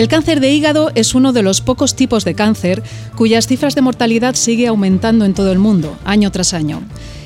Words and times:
El 0.00 0.08
cáncer 0.08 0.40
de 0.40 0.50
hígado 0.50 0.90
es 0.94 1.14
uno 1.14 1.34
de 1.34 1.42
los 1.42 1.60
pocos 1.60 1.94
tipos 1.94 2.24
de 2.24 2.34
cáncer 2.34 2.82
cuyas 3.16 3.46
cifras 3.46 3.74
de 3.74 3.82
mortalidad 3.82 4.34
sigue 4.34 4.66
aumentando 4.66 5.26
en 5.26 5.34
todo 5.34 5.52
el 5.52 5.58
mundo, 5.58 5.94
año 6.06 6.32
tras 6.32 6.54
año. 6.54 6.80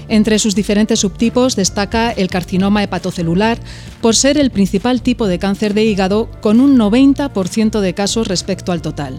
Entre 0.08 0.40
sus 0.40 0.56
diferentes 0.56 0.98
subtipos 0.98 1.54
destaca 1.54 2.10
el 2.10 2.26
carcinoma 2.26 2.82
hepatocelular 2.82 3.58
por 4.00 4.16
ser 4.16 4.38
el 4.38 4.50
principal 4.50 5.02
tipo 5.02 5.28
de 5.28 5.38
cáncer 5.38 5.72
de 5.72 5.84
hígado 5.84 6.28
con 6.40 6.58
un 6.58 6.76
90% 6.76 7.78
de 7.78 7.94
casos 7.94 8.26
respecto 8.26 8.72
al 8.72 8.82
total. 8.82 9.18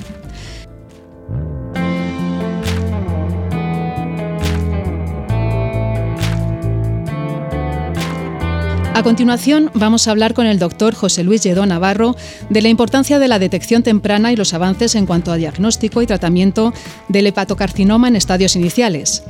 A 8.96 9.04
continuación, 9.04 9.72
vamos 9.74 10.08
a 10.08 10.12
hablar 10.12 10.34
con 10.34 10.46
el 10.46 10.58
doctor 10.58 10.96
José 10.96 11.26
Luis 11.26 11.44
Lledó 11.44 11.66
Navarro 11.66 12.16
de 12.50 12.62
la 12.62 12.70
importancia 12.70 13.20
de 13.20 13.28
la 13.28 13.40
detección 13.40 13.84
temprana 13.84 14.32
y 14.32 14.38
los 14.38 14.54
avances 14.54 14.96
en 14.96 15.06
cuanto 15.06 15.34
a 15.34 15.36
diagnóstico 15.36 16.02
y 16.02 16.08
tratamiento 16.08 16.74
del 17.10 17.28
hepatocarcinoma 17.28 18.08
en 18.08 18.16
estadios 18.16 18.56
iniciales. 18.56 19.24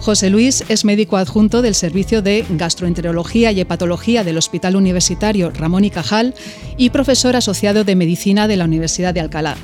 José 0.00 0.28
Luis 0.28 0.64
es 0.68 0.84
médico 0.84 1.16
adjunto 1.16 1.62
del 1.62 1.74
Servicio 1.74 2.20
de 2.20 2.44
Gastroenterología 2.50 3.52
y 3.52 3.60
Hepatología 3.60 4.22
del 4.22 4.36
Hospital 4.36 4.76
Universitario 4.76 5.50
Ramón 5.50 5.86
y 5.86 5.90
Cajal 5.90 6.34
y 6.76 6.90
profesor 6.90 7.36
asociado 7.36 7.84
de 7.84 7.96
Medicina 7.96 8.46
de 8.46 8.58
la 8.58 8.66
Universidad 8.66 9.14
de 9.14 9.20
Alcalá. 9.20 9.56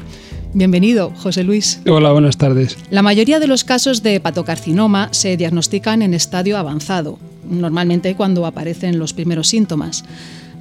Bienvenido, 0.55 1.13
José 1.17 1.45
Luis. 1.45 1.81
Hola, 1.87 2.13
buenas 2.13 2.37
tardes. 2.37 2.77
La 2.91 3.01
mayoría 3.01 3.41
de 3.41 3.47
los 3.47 3.65
casos 3.65 4.03
de 4.03 4.17
hepatocarcinoma 4.17 5.09
se 5.13 5.39
diagnostican 5.39 6.03
en 6.03 6.13
estadio 6.13 6.59
avanzado, 6.59 7.19
normalmente 7.49 8.15
cuando 8.17 8.45
aparecen 8.45 8.99
los 8.99 9.15
primeros 9.15 9.49
síntomas. 9.49 10.05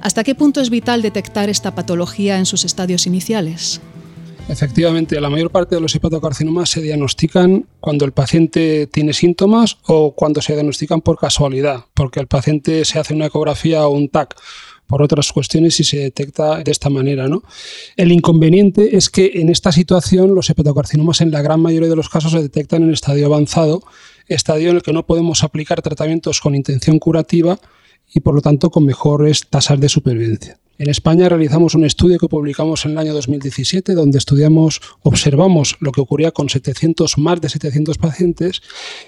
¿Hasta 0.00 0.24
qué 0.24 0.34
punto 0.34 0.62
es 0.62 0.70
vital 0.70 1.02
detectar 1.02 1.50
esta 1.50 1.74
patología 1.74 2.38
en 2.38 2.46
sus 2.46 2.64
estadios 2.64 3.06
iniciales? 3.06 3.82
Efectivamente, 4.48 5.20
la 5.20 5.30
mayor 5.30 5.50
parte 5.50 5.74
de 5.74 5.80
los 5.80 5.94
hepatocarcinomas 5.94 6.70
se 6.70 6.80
diagnostican 6.80 7.66
cuando 7.78 8.04
el 8.04 8.12
paciente 8.12 8.86
tiene 8.86 9.12
síntomas 9.12 9.76
o 9.86 10.14
cuando 10.14 10.40
se 10.40 10.54
diagnostican 10.54 11.02
por 11.02 11.18
casualidad, 11.18 11.84
porque 11.94 12.18
el 12.18 12.26
paciente 12.26 12.84
se 12.84 12.98
hace 12.98 13.14
una 13.14 13.26
ecografía 13.26 13.86
o 13.86 13.90
un 13.90 14.08
TAC 14.08 14.36
por 14.86 15.02
otras 15.02 15.32
cuestiones 15.32 15.78
y 15.80 15.84
se 15.84 15.98
detecta 15.98 16.62
de 16.62 16.70
esta 16.70 16.90
manera. 16.90 17.28
¿no? 17.28 17.42
El 17.96 18.12
inconveniente 18.12 18.96
es 18.96 19.10
que 19.10 19.32
en 19.34 19.48
esta 19.48 19.72
situación 19.72 20.34
los 20.34 20.50
hepatocarcinomas 20.50 21.20
en 21.20 21.30
la 21.30 21.42
gran 21.42 21.60
mayoría 21.60 21.88
de 21.88 21.96
los 21.96 22.08
casos 22.08 22.32
se 22.32 22.42
detectan 22.42 22.82
en 22.82 22.92
estadio 22.92 23.26
avanzado 23.26 23.82
estadio 24.28 24.70
en 24.70 24.76
el 24.76 24.82
que 24.82 24.92
no 24.92 25.06
podemos 25.06 25.42
aplicar 25.42 25.82
tratamientos 25.82 26.40
con 26.40 26.54
intención 26.54 26.98
curativa 26.98 27.58
y 28.12 28.20
por 28.20 28.34
lo 28.34 28.40
tanto 28.40 28.70
con 28.70 28.84
mejores 28.84 29.48
tasas 29.48 29.80
de 29.80 29.88
supervivencia. 29.88 30.58
En 30.78 30.88
España 30.88 31.28
realizamos 31.28 31.74
un 31.74 31.84
estudio 31.84 32.18
que 32.18 32.28
publicamos 32.28 32.84
en 32.84 32.92
el 32.92 32.98
año 32.98 33.14
2017 33.14 33.94
donde 33.94 34.18
estudiamos, 34.18 34.80
observamos 35.02 35.76
lo 35.80 35.92
que 35.92 36.00
ocurría 36.00 36.30
con 36.30 36.48
700, 36.48 37.18
más 37.18 37.40
de 37.40 37.50
700 37.50 37.98
pacientes 37.98 38.62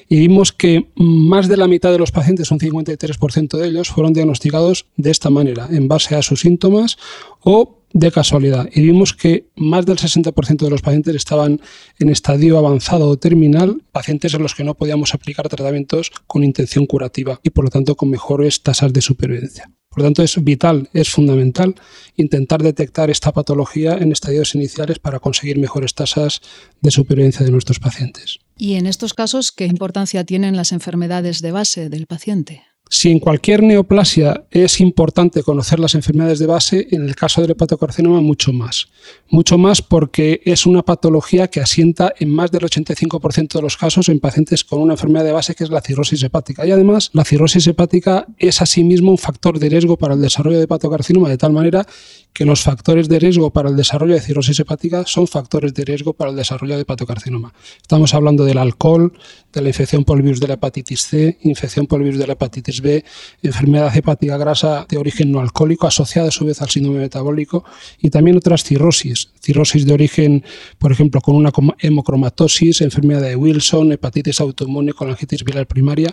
y 0.09 0.19
vimos 0.19 0.53
que 0.53 0.91
más 0.95 1.49
de 1.49 1.57
la 1.57 1.67
mitad 1.67 1.91
de 1.91 1.99
los 1.99 2.13
pacientes, 2.13 2.51
un 2.51 2.61
53% 2.61 3.57
de 3.57 3.69
ellos, 3.69 3.89
fueron 3.89 4.13
diagnosticados 4.13 4.87
de 4.97 5.11
esta 5.11 5.31
manera, 5.31 5.69
en 5.71 5.89
base 5.89 6.15
a 6.15 6.23
sus 6.23 6.41
síntomas 6.41 6.99
o 7.41 7.81
de 7.95 8.11
casualidad 8.11 8.69
y 8.73 8.83
vimos 8.83 9.15
que 9.15 9.49
más 9.55 9.87
del 9.87 9.97
60% 9.97 10.65
de 10.65 10.71
los 10.71 10.83
pacientes 10.83 11.15
estaban 11.15 11.61
en 11.99 12.11
estadio 12.11 12.59
avanzado 12.59 13.09
o 13.09 13.17
terminal, 13.17 13.83
pacientes 13.93 14.35
en 14.35 14.43
los 14.43 14.55
que 14.55 14.65
no 14.65 14.75
podíamos 14.75 15.15
aplicar 15.15 15.49
tratamientos 15.49 16.11
con 16.27 16.45
intención 16.45 16.87
curativa 16.87 17.41
y 17.43 17.51
por 17.51 17.65
lo 17.65 17.71
tanto 17.71 17.95
con 17.95 18.11
mejores 18.11 18.63
tasas 18.63 18.93
de 18.93 19.01
supervivencia. 19.01 19.71
Por 19.95 20.03
lo 20.03 20.07
tanto, 20.09 20.25
es 20.25 20.43
vital, 20.43 20.89
es 20.93 21.09
fundamental 21.09 21.77
intentar 22.17 22.61
detectar 22.63 23.11
esta 23.11 23.33
patología 23.33 23.95
en 23.95 24.11
estadios 24.11 24.57
iniciales 24.57 24.99
para 24.99 25.21
conseguir 25.21 25.57
mejores 25.59 25.95
tasas 25.95 26.41
de 26.81 26.91
supervivencia 26.91 27.47
de 27.47 27.53
nuestros 27.53 27.79
pacientes. 27.79 28.41
¿Y 28.59 28.75
en 28.75 28.87
estos 28.87 29.15
casos 29.15 29.53
qué 29.53 29.67
importancia 29.67 30.25
tienen 30.25 30.57
las 30.57 30.73
enfermedades 30.73 31.43
de 31.43 31.53
base 31.53 31.89
del 31.91 32.07
paciente? 32.07 32.65
Si 32.91 33.11
en 33.11 33.19
cualquier 33.19 33.63
neoplasia 33.63 34.45
es 34.51 34.81
importante 34.81 35.43
conocer 35.43 35.81
las 35.81 35.95
enfermedades 35.95 36.39
de 36.39 36.47
base, 36.47 36.87
en 36.91 37.05
el 37.09 37.17
caso 37.17 37.41
del 37.41 37.53
hepatocarcinoma 37.53 38.21
mucho 38.21 38.53
más. 38.53 38.89
Mucho 39.29 39.57
más 39.57 39.81
porque 39.81 40.43
es 40.45 40.67
una 40.67 40.83
patología 40.83 41.49
que 41.49 41.61
asienta 41.61 42.13
en 42.19 42.31
más 42.31 42.51
del 42.51 42.63
85% 42.63 43.55
de 43.55 43.63
los 43.63 43.79
casos 43.79 44.11
en 44.11 44.21
pacientes 44.21 44.65
con 44.65 44.81
una 44.81 44.95
enfermedad 44.95 45.25
de 45.25 45.33
base 45.33 45.55
que 45.55 45.65
es 45.65 45.71
la 45.71 45.81
cirrosis 45.81 46.23
hepática. 46.23 46.67
Y 46.67 46.73
además, 46.73 47.11
la 47.15 47.25
cirrosis 47.25 47.67
hepática 47.67 48.27
es 48.39 48.61
asimismo 48.61 49.11
un 49.11 49.19
factor 49.19 49.59
de 49.59 49.71
riesgo 49.71 49.97
para 49.97 50.15
el 50.15 50.21
desarrollo 50.21 50.59
de 50.59 50.65
hepatocarcinoma 50.65 51.31
de 51.31 51.39
tal 51.39 51.53
manera 51.53 51.87
que 52.35 52.45
los 52.45 52.63
factores 52.63 53.09
de 53.09 53.21
riesgo 53.21 53.51
para 53.51 53.69
el 53.69 53.77
desarrollo 53.77 54.15
de 54.15 54.21
cirrosis 54.21 54.59
hepática 54.59 55.05
son 55.07 55.29
factores 55.29 55.73
de 55.73 55.85
riesgo 55.85 56.15
para 56.15 56.33
el 56.33 56.37
desarrollo 56.37 56.75
de 56.75 56.83
hepatocarcinoma. 56.83 57.55
Estamos 57.81 58.13
hablando 58.13 58.45
del 58.45 58.59
alcohol, 58.59 59.13
de 59.53 59.63
la 59.63 59.69
infección 59.69 60.03
por 60.03 60.17
el 60.17 60.25
virus 60.25 60.41
de 60.41 60.49
la 60.49 60.55
hepatitis 60.55 61.03
C, 61.03 61.39
infección 61.43 61.87
por 61.87 62.01
el 62.01 62.07
virus 62.07 62.19
de 62.19 62.27
la 62.27 62.33
hepatitis 62.33 62.81
B, 62.81 63.05
enfermedad 63.41 63.97
hepática 63.97 64.37
grasa 64.37 64.85
de 64.89 64.99
origen 64.99 65.31
no 65.31 65.39
alcohólico 65.39 65.87
asociada 65.87 66.29
a 66.29 66.33
su 66.33 66.45
vez 66.45 66.61
al 66.61 66.69
síndrome 66.69 66.99
metabólico 66.99 67.65
y 68.01 68.11
también 68.11 68.37
otras 68.37 68.65
cirrosis, 68.65 69.31
cirrosis 69.41 69.87
de 69.87 69.95
origen, 69.95 70.45
por 70.79 70.91
ejemplo, 70.91 71.21
con 71.21 71.37
una 71.37 71.53
hemocromatosis, 71.79 72.81
enfermedad 72.81 73.23
de 73.23 73.37
Wilson, 73.37 73.93
hepatitis 73.93 74.41
autoinmune 74.41 74.93
con 74.93 75.09
angitis 75.09 75.45
viral 75.45 75.67
primaria. 75.67 76.13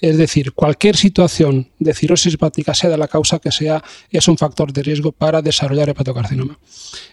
Es 0.00 0.18
decir, 0.18 0.50
cualquier 0.50 0.96
situación 0.96 1.68
de 1.78 1.94
cirrosis 1.94 2.34
hepática, 2.34 2.74
sea 2.74 2.90
de 2.90 2.98
la 2.98 3.06
causa 3.06 3.38
que 3.38 3.52
sea, 3.52 3.84
es 4.10 4.26
un 4.26 4.36
factor 4.36 4.72
de 4.72 4.82
riesgo 4.82 5.12
para 5.12 5.40
desarrollar 5.40 5.59
desarrollar 5.60 5.90
hepatocarcinoma. 5.90 6.58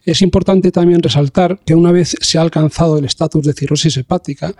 Es 0.05 0.21
importante 0.21 0.71
también 0.71 1.01
resaltar 1.01 1.59
que 1.65 1.75
una 1.75 1.91
vez 1.91 2.15
se 2.19 2.37
ha 2.37 2.41
alcanzado 2.41 2.97
el 2.97 3.05
estatus 3.05 3.45
de 3.45 3.53
cirrosis 3.53 3.97
hepática, 3.97 4.53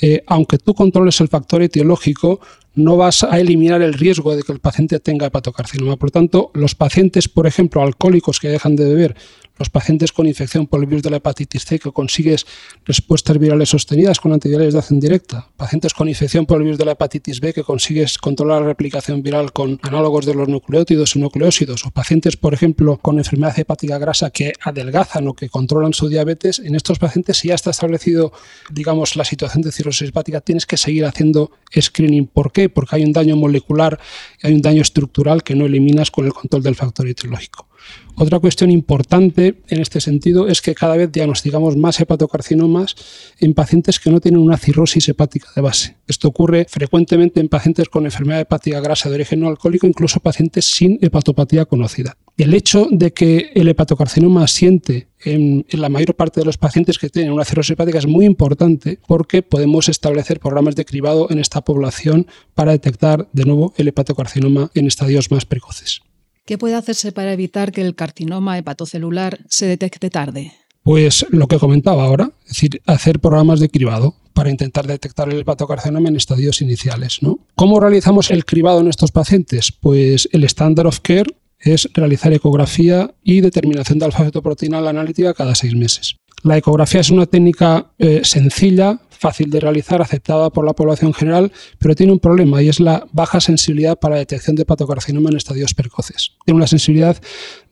eh, 0.00 0.22
aunque 0.26 0.58
tú 0.58 0.74
controles 0.74 1.20
el 1.20 1.28
factor 1.28 1.62
etiológico, 1.62 2.40
no 2.74 2.96
vas 2.96 3.24
a 3.24 3.38
eliminar 3.38 3.82
el 3.82 3.94
riesgo 3.94 4.34
de 4.34 4.42
que 4.42 4.52
el 4.52 4.60
paciente 4.60 5.00
tenga 5.00 5.26
hepatocarcinoma. 5.26 5.96
Por 5.96 6.10
tanto, 6.10 6.50
los 6.54 6.74
pacientes, 6.74 7.28
por 7.28 7.46
ejemplo, 7.46 7.82
alcohólicos 7.82 8.38
que 8.38 8.48
dejan 8.48 8.76
de 8.76 8.84
beber, 8.84 9.16
los 9.58 9.70
pacientes 9.70 10.12
con 10.12 10.26
infección 10.26 10.66
por 10.66 10.80
el 10.80 10.86
virus 10.86 11.02
de 11.02 11.10
la 11.10 11.16
hepatitis 11.18 11.64
C 11.64 11.78
que 11.78 11.92
consigues 11.92 12.46
respuestas 12.84 13.38
virales 13.38 13.68
sostenidas 13.68 14.18
con 14.20 14.32
antivirales 14.32 14.72
de 14.72 14.78
acción 14.80 15.00
directa, 15.00 15.48
pacientes 15.56 15.94
con 15.94 16.08
infección 16.08 16.46
por 16.46 16.58
el 16.58 16.64
virus 16.64 16.78
de 16.78 16.84
la 16.84 16.92
hepatitis 16.92 17.40
B 17.40 17.52
que 17.52 17.62
consigues 17.62 18.18
controlar 18.18 18.62
la 18.62 18.68
replicación 18.68 19.22
viral 19.22 19.52
con 19.52 19.78
análogos 19.82 20.26
de 20.26 20.34
los 20.34 20.48
nucleótidos 20.48 21.16
y 21.16 21.20
nucleósidos, 21.20 21.84
o 21.86 21.90
pacientes, 21.90 22.36
por 22.36 22.54
ejemplo, 22.54 22.98
con 22.98 23.18
enfermedad 23.18 23.58
hepática 23.58 23.98
grasa 23.98 24.30
que 24.30 24.52
adelgazan 24.62 25.28
o 25.28 25.34
que 25.34 25.48
controlan 25.48 25.92
su 25.92 26.08
diabetes, 26.08 26.58
en 26.58 26.74
estos 26.74 26.98
pacientes 26.98 27.38
si 27.38 27.48
ya 27.48 27.54
está 27.54 27.70
establecido, 27.70 28.32
digamos, 28.70 29.16
la 29.16 29.24
situación 29.24 29.62
de 29.62 29.72
cirrosis 29.72 30.08
hepática, 30.08 30.40
tienes 30.40 30.66
que 30.66 30.76
seguir 30.76 31.04
haciendo 31.04 31.50
screening. 31.78 32.26
¿Por 32.26 32.52
qué? 32.52 32.68
Porque 32.68 32.96
hay 32.96 33.04
un 33.04 33.12
daño 33.12 33.36
molecular 33.36 33.98
y 34.42 34.46
hay 34.46 34.54
un 34.54 34.62
daño 34.62 34.82
estructural 34.82 35.42
que 35.42 35.54
no 35.54 35.66
eliminas 35.66 36.10
con 36.10 36.26
el 36.26 36.32
control 36.32 36.62
del 36.62 36.74
factor 36.74 37.06
etiológico. 37.08 37.71
Otra 38.14 38.38
cuestión 38.38 38.70
importante 38.70 39.62
en 39.68 39.80
este 39.80 40.00
sentido 40.00 40.46
es 40.46 40.60
que 40.60 40.74
cada 40.74 40.96
vez 40.96 41.10
diagnosticamos 41.10 41.76
más 41.76 41.98
hepatocarcinomas 41.98 42.94
en 43.40 43.54
pacientes 43.54 43.98
que 43.98 44.10
no 44.10 44.20
tienen 44.20 44.40
una 44.40 44.58
cirrosis 44.58 45.08
hepática 45.08 45.48
de 45.56 45.62
base. 45.62 45.96
Esto 46.06 46.28
ocurre 46.28 46.66
frecuentemente 46.68 47.40
en 47.40 47.48
pacientes 47.48 47.88
con 47.88 48.04
enfermedad 48.04 48.40
hepática 48.40 48.80
grasa 48.80 49.08
de 49.08 49.14
origen 49.14 49.40
no 49.40 49.48
alcohólico, 49.48 49.86
incluso 49.86 50.20
pacientes 50.20 50.66
sin 50.66 50.98
hepatopatía 51.00 51.64
conocida. 51.64 52.16
El 52.36 52.54
hecho 52.54 52.88
de 52.90 53.12
que 53.12 53.50
el 53.54 53.68
hepatocarcinoma 53.68 54.44
asiente 54.44 55.08
en, 55.24 55.64
en, 55.68 55.80
la 55.80 55.88
mayor 55.88 56.14
parte 56.14 56.40
de 56.40 56.46
los 56.46 56.58
pacientes 56.58 56.98
que 56.98 57.08
tienen 57.08 57.32
una 57.32 57.44
cirrosis 57.44 57.72
hepática 57.72 57.98
es 57.98 58.06
muy 58.06 58.26
importante 58.26 58.98
porque 59.06 59.42
podemos 59.42 59.88
establecer 59.88 60.40
programas 60.40 60.74
de 60.76 60.84
cribado 60.84 61.30
en 61.30 61.38
esta 61.38 61.62
población 61.62 62.26
para 62.54 62.72
detectar 62.72 63.28
de 63.32 63.44
nuevo 63.44 63.72
el 63.76 63.88
hepatocarcinoma 63.88 64.70
en 64.74 64.86
estadios 64.86 65.30
más 65.30 65.46
precoces. 65.46 66.02
¿Qué 66.44 66.58
puede 66.58 66.74
hacerse 66.74 67.12
para 67.12 67.32
evitar 67.32 67.70
que 67.70 67.82
el 67.82 67.94
carcinoma 67.94 68.58
hepatocelular 68.58 69.38
se 69.48 69.66
detecte 69.66 70.10
tarde? 70.10 70.52
Pues 70.82 71.24
lo 71.30 71.46
que 71.46 71.60
comentaba 71.60 72.04
ahora, 72.04 72.32
es 72.42 72.48
decir, 72.48 72.82
hacer 72.86 73.20
programas 73.20 73.60
de 73.60 73.68
cribado 73.68 74.16
para 74.32 74.50
intentar 74.50 74.86
detectar 74.88 75.28
el 75.28 75.38
hepatocarcinoma 75.38 76.08
en 76.08 76.16
estadios 76.16 76.60
iniciales. 76.60 77.18
¿no? 77.22 77.38
¿Cómo 77.54 77.78
realizamos 77.78 78.32
el 78.32 78.44
cribado 78.44 78.80
en 78.80 78.88
estos 78.88 79.12
pacientes? 79.12 79.70
Pues 79.70 80.28
el 80.32 80.42
standard 80.44 80.88
of 80.88 80.98
care 81.00 81.30
es 81.60 81.88
realizar 81.94 82.32
ecografía 82.32 83.14
y 83.22 83.40
determinación 83.40 84.00
de 84.00 84.06
alfa-fetoproteína 84.06 84.78
analítica 84.78 85.34
cada 85.34 85.54
seis 85.54 85.76
meses. 85.76 86.16
La 86.42 86.56
ecografía 86.56 87.00
es 87.00 87.10
una 87.10 87.26
técnica 87.26 87.92
eh, 87.98 88.22
sencilla, 88.24 89.00
fácil 89.22 89.50
de 89.50 89.60
realizar, 89.60 90.02
aceptada 90.02 90.50
por 90.50 90.66
la 90.66 90.72
población 90.72 91.14
general, 91.14 91.52
pero 91.78 91.94
tiene 91.94 92.12
un 92.12 92.18
problema 92.18 92.60
y 92.60 92.68
es 92.68 92.80
la 92.80 93.06
baja 93.12 93.40
sensibilidad 93.40 93.96
para 93.98 94.16
la 94.16 94.18
detección 94.18 94.56
de 94.56 94.62
hepatocarcinoma 94.62 95.30
en 95.30 95.36
estadios 95.36 95.74
precoces. 95.74 96.32
Tiene 96.44 96.56
una 96.56 96.66
sensibilidad 96.66 97.16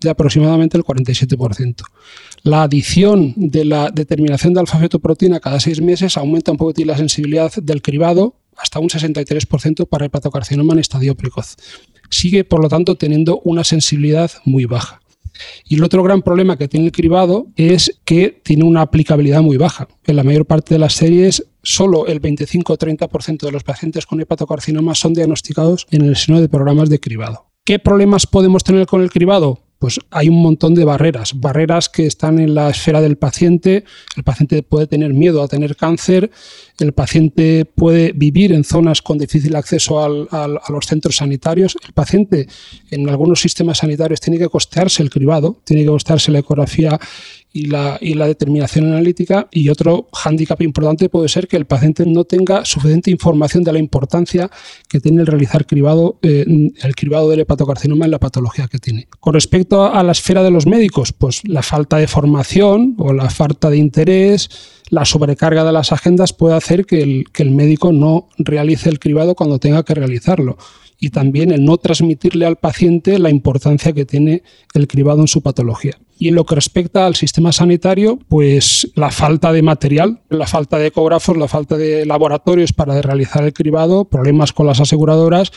de 0.00 0.11
aproximadamente 0.11 0.79
el 0.79 0.85
47%. 0.85 1.82
La 2.44 2.62
adición 2.62 3.35
de 3.37 3.64
la 3.64 3.91
determinación 3.91 4.55
de 4.55 4.61
alfa-fetoproteína 4.61 5.41
cada 5.41 5.58
seis 5.58 5.82
meses 5.82 6.17
aumenta 6.17 6.52
un 6.52 6.56
poco 6.56 6.73
la 6.85 6.97
sensibilidad 6.97 7.52
del 7.56 7.82
cribado 7.82 8.37
hasta 8.56 8.79
un 8.79 8.88
63% 8.88 9.88
para 9.88 10.06
hepatocarcinoma 10.06 10.73
en 10.75 10.79
estadio 10.79 11.17
precoz. 11.17 11.56
Sigue, 12.11 12.44
por 12.44 12.62
lo 12.62 12.69
tanto, 12.69 12.94
teniendo 12.94 13.41
una 13.44 13.64
sensibilidad 13.64 14.31
muy 14.44 14.67
baja. 14.67 15.00
Y 15.65 15.77
el 15.77 15.85
otro 15.85 16.03
gran 16.03 16.23
problema 16.23 16.57
que 16.57 16.69
tiene 16.69 16.87
el 16.87 16.93
cribado 16.93 17.49
es 17.57 18.01
que 18.05 18.41
tiene 18.43 18.65
una 18.65 18.83
aplicabilidad 18.83 19.43
muy 19.43 19.57
baja. 19.57 19.89
En 20.05 20.17
la 20.17 20.25
mayor 20.25 20.47
parte 20.47 20.75
de 20.75 20.79
las 20.79 20.95
series, 20.95 21.47
solo 21.63 22.07
el 22.07 22.21
25-30% 22.21 23.41
de 23.41 23.53
los 23.53 23.65
pacientes 23.65 24.07
con 24.07 24.21
hepatocarcinoma 24.21 24.95
son 24.95 25.15
diagnosticados 25.15 25.87
en 25.91 26.03
el 26.03 26.17
seno 26.17 26.41
de 26.41 26.49
programas 26.49 26.91
de 26.91 27.01
cribado. 27.01 27.51
¿Qué 27.65 27.79
problemas 27.79 28.27
podemos 28.27 28.65
tener 28.65 28.87
con 28.87 29.03
el 29.03 29.11
cribado? 29.11 29.61
Pues 29.81 29.99
hay 30.11 30.29
un 30.29 30.43
montón 30.43 30.75
de 30.75 30.85
barreras, 30.85 31.41
barreras 31.41 31.88
que 31.88 32.05
están 32.06 32.38
en 32.38 32.55
la 32.55 32.69
esfera 32.69 33.00
del 33.00 33.17
paciente. 33.17 33.85
El 34.15 34.25
paciente 34.25 34.62
puede 34.62 34.87
tener 34.87 35.15
miedo 35.15 35.43
a 35.43 35.49
tener 35.49 35.75
cáncer, 35.75 36.31
el 36.79 36.93
paciente 36.93 37.65
puede 37.65 38.12
vivir 38.12 38.53
en 38.53 38.62
zonas 38.62 39.00
con 39.00 39.17
difícil 39.17 39.56
acceso 39.56 39.99
a 40.05 40.49
los 40.49 40.87
centros 40.87 41.17
sanitarios, 41.17 41.79
el 41.87 41.94
paciente 41.94 42.47
en 42.91 43.09
algunos 43.09 43.41
sistemas 43.41 43.79
sanitarios 43.79 44.21
tiene 44.21 44.38
que 44.38 44.50
costearse 44.50 45.03
el 45.03 45.09
cribado, 45.09 45.62
tiene 45.65 45.83
que 45.83 45.88
costearse 45.88 46.31
la 46.31 46.41
ecografía 46.41 47.00
y 47.52 47.67
la, 47.67 47.99
determinación 48.00 48.87
analítica. 48.87 49.49
Y 49.50 49.69
otro 49.69 50.08
hándicap 50.12 50.61
importante 50.62 51.08
puede 51.08 51.29
ser 51.29 51.49
que 51.49 51.56
el 51.56 51.67
paciente 51.67 52.05
no 52.06 52.25
tenga 52.25 52.64
suficiente 52.64 53.11
información 53.11 53.64
de 53.64 53.73
la 53.73 53.79
importancia 53.79 54.50
que 54.88 55.00
tiene 55.00 55.23
el 55.23 55.26
realizar 55.26 55.67
cribado, 55.67 56.19
eh, 56.23 56.44
el 56.82 56.94
cribado 56.94 57.29
del 57.29 57.41
hepatocarcinoma 57.41 58.05
en 58.05 58.11
la 58.12 58.19
patología 58.19 58.69
que 58.69 58.79
tiene. 58.79 59.08
Con 59.19 59.35
respecto 59.35 59.85
a 59.85 60.02
la 60.02 60.12
esfera 60.12 60.43
de 60.43 60.50
los 60.50 60.67
médicos, 60.67 61.12
pues 61.12 61.43
la 61.47 61.62
falta 61.62 61.97
de 61.97 62.06
formación 62.06 62.94
o 62.99 63.12
la 63.12 63.31
falta 63.31 63.70
de 63.70 63.79
interés, 63.79 64.50
la 64.88 65.05
sobrecarga 65.05 65.64
de 65.64 65.73
las 65.73 65.93
agendas 65.93 66.32
puede 66.32 66.55
hacer 66.55 66.87
que 66.87 67.02
el, 67.02 67.25
que 67.32 67.43
el 67.43 67.50
médico 67.50 67.93
no 67.93 68.29
realice 68.38 68.88
el 68.88 68.99
cribado 68.99 69.35
cuando 69.35 69.58
tenga 69.58 69.85
que 69.85 69.94
realizarlo 69.94 70.56
y 71.00 71.11
también 71.11 71.50
el 71.50 71.64
no 71.64 71.79
transmitirle 71.79 72.44
al 72.44 72.56
paciente 72.56 73.19
la 73.19 73.31
importancia 73.31 73.93
que 73.93 74.05
tiene 74.05 74.43
el 74.75 74.87
cribado 74.87 75.23
en 75.23 75.29
su 75.29 75.43
patología. 75.43 75.99
Y 76.19 76.29
en 76.29 76.35
lo 76.35 76.44
que 76.44 76.55
respecta 76.55 77.06
al 77.06 77.17
sistema 77.17 77.50
sanitario, 77.50 78.19
pues 78.29 78.91
la 78.94 79.11
falta 79.11 79.52
de 79.52 79.62
material, 79.62 80.20
la 80.29 80.47
falta 80.47 80.76
de 80.76 80.88
ecógrafos, 80.88 81.38
la 81.38 81.49
falta 81.49 81.79
de 81.79 82.05
laboratorios 82.05 82.75
para 82.75 83.00
realizar 83.00 83.43
el 83.43 83.55
cribado, 83.55 84.05
problemas 84.05 84.52
con 84.52 84.67
las 84.67 84.81
aseguradoras 84.81 85.50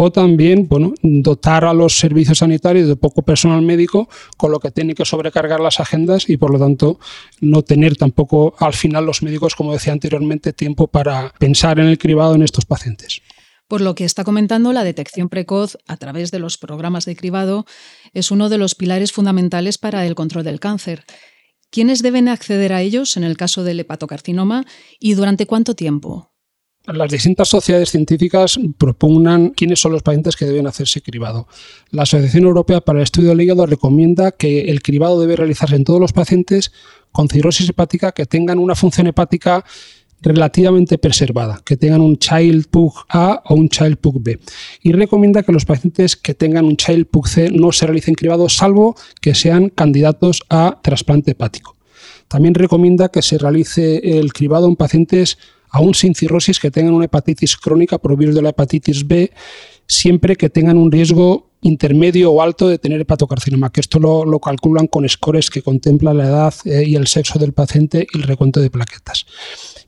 o 0.00 0.12
también 0.12 0.68
bueno, 0.68 0.94
dotar 1.02 1.64
a 1.64 1.72
los 1.72 1.98
servicios 1.98 2.38
sanitarios 2.38 2.86
de 2.86 2.94
poco 2.94 3.22
personal 3.22 3.62
médico, 3.62 4.08
con 4.36 4.52
lo 4.52 4.60
que 4.60 4.70
tiene 4.70 4.94
que 4.94 5.04
sobrecargar 5.04 5.58
las 5.58 5.80
agendas 5.80 6.30
y 6.30 6.36
por 6.36 6.52
lo 6.52 6.58
tanto 6.60 7.00
no 7.40 7.62
tener 7.62 7.96
tampoco 7.96 8.54
al 8.60 8.74
final 8.74 9.06
los 9.06 9.24
médicos, 9.24 9.56
como 9.56 9.72
decía 9.72 9.92
anteriormente, 9.92 10.52
tiempo 10.52 10.86
para 10.86 11.34
pensar 11.40 11.80
en 11.80 11.86
el 11.86 11.98
cribado 11.98 12.36
en 12.36 12.42
estos 12.42 12.64
pacientes. 12.64 13.22
Por 13.68 13.82
lo 13.82 13.94
que 13.94 14.06
está 14.06 14.24
comentando, 14.24 14.72
la 14.72 14.82
detección 14.82 15.28
precoz 15.28 15.76
a 15.86 15.98
través 15.98 16.30
de 16.30 16.38
los 16.38 16.56
programas 16.56 17.04
de 17.04 17.16
cribado 17.16 17.66
es 18.14 18.30
uno 18.30 18.48
de 18.48 18.56
los 18.56 18.74
pilares 18.74 19.12
fundamentales 19.12 19.76
para 19.76 20.06
el 20.06 20.14
control 20.14 20.42
del 20.44 20.58
cáncer. 20.58 21.04
¿Quiénes 21.70 22.02
deben 22.02 22.28
acceder 22.28 22.72
a 22.72 22.80
ellos 22.80 23.18
en 23.18 23.24
el 23.24 23.36
caso 23.36 23.64
del 23.64 23.80
hepatocarcinoma 23.80 24.64
y 24.98 25.12
durante 25.12 25.46
cuánto 25.46 25.74
tiempo? 25.74 26.32
Las 26.86 27.10
distintas 27.10 27.48
sociedades 27.48 27.90
científicas 27.90 28.58
propugnan 28.78 29.50
quiénes 29.50 29.78
son 29.78 29.92
los 29.92 30.02
pacientes 30.02 30.36
que 30.36 30.46
deben 30.46 30.66
hacerse 30.66 31.02
cribado. 31.02 31.46
La 31.90 32.04
Asociación 32.04 32.44
Europea 32.44 32.80
para 32.80 33.00
el 33.00 33.02
Estudio 33.02 33.28
del 33.28 33.42
Hígado 33.42 33.66
recomienda 33.66 34.32
que 34.32 34.70
el 34.70 34.80
cribado 34.80 35.20
debe 35.20 35.36
realizarse 35.36 35.76
en 35.76 35.84
todos 35.84 36.00
los 36.00 36.14
pacientes 36.14 36.72
con 37.12 37.28
cirrosis 37.28 37.68
hepática 37.68 38.12
que 38.12 38.24
tengan 38.24 38.58
una 38.58 38.74
función 38.74 39.06
hepática 39.06 39.66
relativamente 40.20 40.98
preservada, 40.98 41.60
que 41.64 41.76
tengan 41.76 42.00
un 42.00 42.18
Child 42.18 42.66
Pug 42.68 42.92
A 43.08 43.42
o 43.46 43.54
un 43.54 43.68
Child 43.68 43.96
Pug 43.98 44.22
B. 44.22 44.38
Y 44.82 44.92
recomienda 44.92 45.42
que 45.42 45.52
los 45.52 45.64
pacientes 45.64 46.16
que 46.16 46.34
tengan 46.34 46.64
un 46.64 46.76
Child 46.76 47.06
Pug 47.06 47.28
C 47.28 47.50
no 47.50 47.72
se 47.72 47.86
realicen 47.86 48.14
cribados, 48.14 48.56
salvo 48.56 48.96
que 49.20 49.34
sean 49.34 49.68
candidatos 49.68 50.42
a 50.48 50.78
trasplante 50.82 51.32
hepático. 51.32 51.76
También 52.26 52.54
recomienda 52.54 53.08
que 53.08 53.22
se 53.22 53.38
realice 53.38 54.18
el 54.18 54.32
cribado 54.32 54.68
en 54.68 54.76
pacientes 54.76 55.38
aún 55.70 55.94
sin 55.94 56.14
cirrosis 56.14 56.58
que 56.58 56.70
tengan 56.70 56.94
una 56.94 57.06
hepatitis 57.06 57.56
crónica 57.56 57.98
por 57.98 58.16
virus 58.16 58.34
de 58.34 58.42
la 58.42 58.50
hepatitis 58.50 59.06
B, 59.06 59.30
siempre 59.86 60.36
que 60.36 60.50
tengan 60.50 60.76
un 60.76 60.90
riesgo 60.90 61.47
intermedio 61.60 62.32
o 62.32 62.42
alto 62.42 62.68
de 62.68 62.78
tener 62.78 63.00
hepatocarcinoma, 63.00 63.70
que 63.70 63.80
esto 63.80 63.98
lo, 63.98 64.38
calculan 64.40 64.86
con 64.86 65.08
scores 65.08 65.50
que 65.50 65.62
contemplan 65.62 66.18
la 66.18 66.24
edad 66.24 66.54
eh, 66.64 66.84
y 66.86 66.94
el 66.94 67.06
sexo 67.06 67.38
del 67.38 67.52
paciente 67.52 68.06
y 68.12 68.18
el 68.18 68.24
recuento 68.24 68.60
de 68.60 68.70
plaquetas 68.70 69.26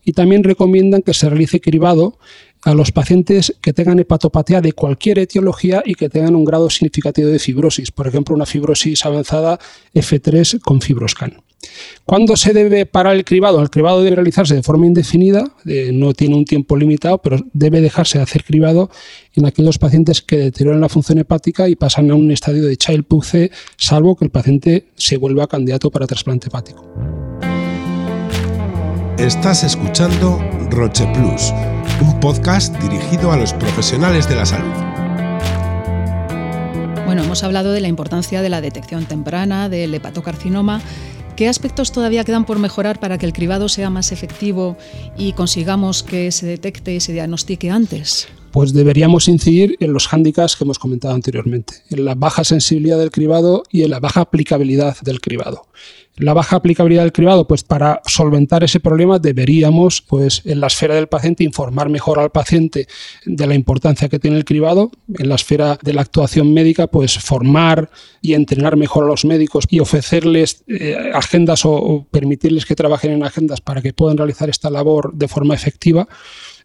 y 0.04 0.12
también 0.12 0.44
recomiendan 0.44 1.02
que 1.02 1.14
se 1.14 1.28
realice 1.28 1.60
cribado 1.60 2.18
a 2.62 2.74
los 2.74 2.92
pacientes 2.92 3.54
que 3.60 3.72
tengan 3.72 3.98
hepatopatía 3.98 4.60
de 4.60 4.72
cualquier 4.72 5.18
etiología 5.18 5.82
y 5.84 5.94
que 5.94 6.08
tengan 6.08 6.36
un 6.36 6.44
grado 6.44 6.68
significativo 6.68 7.28
de 7.28 7.38
fibrosis, 7.38 7.90
por 7.90 8.06
ejemplo, 8.06 8.34
una 8.34 8.46
fibrosis 8.46 9.04
avanzada 9.06 9.58
F3 9.94 10.60
con 10.60 10.80
fibroscan. 10.80 11.42
¿Cuándo 12.04 12.36
se 12.36 12.52
debe 12.52 12.86
parar 12.86 13.14
el 13.14 13.24
cribado? 13.24 13.62
El 13.62 13.70
cribado 13.70 14.02
debe 14.02 14.16
realizarse 14.16 14.54
de 14.54 14.62
forma 14.62 14.86
indefinida, 14.86 15.44
no 15.92 16.14
tiene 16.14 16.34
un 16.34 16.44
tiempo 16.44 16.76
limitado, 16.76 17.18
pero 17.18 17.38
debe 17.52 17.80
dejarse 17.80 18.18
de 18.18 18.24
hacer 18.24 18.44
cribado 18.44 18.90
en 19.34 19.46
aquellos 19.46 19.78
pacientes 19.78 20.22
que 20.22 20.36
deterioran 20.36 20.80
la 20.80 20.88
función 20.88 21.18
hepática 21.18 21.68
y 21.68 21.76
pasan 21.76 22.10
a 22.10 22.14
un 22.14 22.30
estadio 22.30 22.66
de 22.66 22.76
child 22.76 23.04
C, 23.22 23.50
salvo 23.76 24.16
que 24.16 24.24
el 24.24 24.30
paciente 24.30 24.86
se 24.96 25.18
vuelva 25.18 25.46
candidato 25.46 25.90
para 25.90 26.06
trasplante 26.06 26.48
hepático. 26.48 26.84
Estás 29.18 29.62
escuchando 29.64 30.38
Roche 30.70 31.06
Plus, 31.14 31.52
un 32.00 32.18
podcast 32.20 32.74
dirigido 32.82 33.30
a 33.30 33.36
los 33.36 33.52
profesionales 33.52 34.28
de 34.28 34.34
la 34.34 34.46
salud. 34.46 34.72
Bueno, 37.04 37.24
hemos 37.24 37.44
hablado 37.44 37.72
de 37.72 37.80
la 37.80 37.88
importancia 37.88 38.40
de 38.40 38.48
la 38.48 38.60
detección 38.60 39.04
temprana 39.04 39.68
del 39.68 39.92
hepatocarcinoma. 39.94 40.80
¿Qué 41.40 41.48
aspectos 41.48 41.90
todavía 41.90 42.22
quedan 42.22 42.44
por 42.44 42.58
mejorar 42.58 43.00
para 43.00 43.16
que 43.16 43.24
el 43.24 43.32
cribado 43.32 43.70
sea 43.70 43.88
más 43.88 44.12
efectivo 44.12 44.76
y 45.16 45.32
consigamos 45.32 46.02
que 46.02 46.30
se 46.32 46.44
detecte 46.44 46.92
y 46.92 47.00
se 47.00 47.14
diagnostique 47.14 47.70
antes? 47.70 48.28
Pues 48.52 48.72
deberíamos 48.72 49.28
incidir 49.28 49.76
en 49.80 49.92
los 49.92 50.08
hándicaps 50.08 50.56
que 50.56 50.64
hemos 50.64 50.78
comentado 50.78 51.14
anteriormente, 51.14 51.74
en 51.90 52.04
la 52.04 52.14
baja 52.14 52.44
sensibilidad 52.44 52.98
del 52.98 53.10
cribado 53.10 53.62
y 53.70 53.82
en 53.82 53.90
la 53.90 54.00
baja 54.00 54.22
aplicabilidad 54.22 54.96
del 55.02 55.20
cribado 55.20 55.66
la 56.20 56.34
baja 56.34 56.56
aplicabilidad 56.56 57.02
del 57.02 57.12
cribado, 57.12 57.46
pues 57.46 57.62
para 57.64 58.02
solventar 58.04 58.62
ese 58.62 58.78
problema 58.78 59.18
deberíamos, 59.18 60.02
pues 60.02 60.42
en 60.44 60.60
la 60.60 60.66
esfera 60.66 60.94
del 60.94 61.06
paciente, 61.06 61.44
informar 61.44 61.88
mejor 61.88 62.18
al 62.18 62.30
paciente 62.30 62.86
de 63.24 63.46
la 63.46 63.54
importancia 63.54 64.08
que 64.08 64.18
tiene 64.18 64.36
el 64.36 64.44
cribado. 64.44 64.90
En 65.18 65.28
la 65.28 65.36
esfera 65.36 65.78
de 65.82 65.94
la 65.94 66.02
actuación 66.02 66.52
médica, 66.52 66.88
pues 66.88 67.18
formar 67.18 67.90
y 68.20 68.34
entrenar 68.34 68.76
mejor 68.76 69.04
a 69.04 69.08
los 69.08 69.24
médicos 69.24 69.64
y 69.70 69.80
ofrecerles 69.80 70.62
eh, 70.66 71.10
agendas 71.14 71.62
o 71.64 72.06
permitirles 72.10 72.66
que 72.66 72.74
trabajen 72.76 73.12
en 73.12 73.24
agendas 73.24 73.60
para 73.62 73.80
que 73.80 73.94
puedan 73.94 74.18
realizar 74.18 74.50
esta 74.50 74.68
labor 74.68 75.14
de 75.14 75.28
forma 75.28 75.54
efectiva 75.54 76.06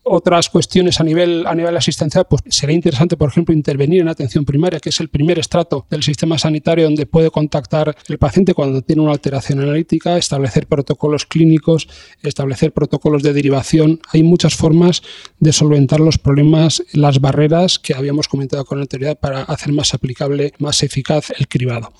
otras 0.05 0.49
cuestiones 0.49 0.99
a 0.99 1.03
nivel, 1.03 1.45
a 1.47 1.55
nivel 1.55 1.75
asistencial, 1.75 2.25
pues 2.29 2.43
sería 2.47 2.75
interesante, 2.75 3.17
por 3.17 3.29
ejemplo, 3.29 3.53
intervenir 3.53 4.01
en 4.01 4.07
atención 4.07 4.45
primaria, 4.45 4.79
que 4.79 4.89
es 4.89 4.99
el 4.99 5.09
primer 5.09 5.39
estrato 5.39 5.87
del 5.89 6.03
sistema 6.03 6.37
sanitario 6.37 6.85
donde 6.85 7.05
puede 7.05 7.31
contactar 7.31 7.95
el 8.07 8.17
paciente 8.17 8.53
cuando 8.53 8.81
tiene 8.81 9.01
una 9.01 9.11
alteración 9.11 9.59
analítica, 9.59 10.17
establecer 10.17 10.67
protocolos 10.67 11.25
clínicos, 11.25 11.87
establecer 12.21 12.71
protocolos 12.71 13.23
de 13.23 13.33
derivación. 13.33 13.99
Hay 14.11 14.23
muchas 14.23 14.55
formas 14.55 15.01
de 15.39 15.51
solventar 15.51 15.99
los 15.99 16.17
problemas, 16.17 16.83
las 16.93 17.19
barreras 17.19 17.79
que 17.79 17.95
habíamos 17.95 18.27
comentado 18.27 18.63
con 18.65 18.79
anterioridad 18.79 19.19
para 19.19 19.41
hacer 19.41 19.73
más 19.73 19.93
aplicable, 19.93 20.53
más 20.59 20.83
eficaz 20.83 21.31
el 21.37 21.47
cribado. 21.47 21.91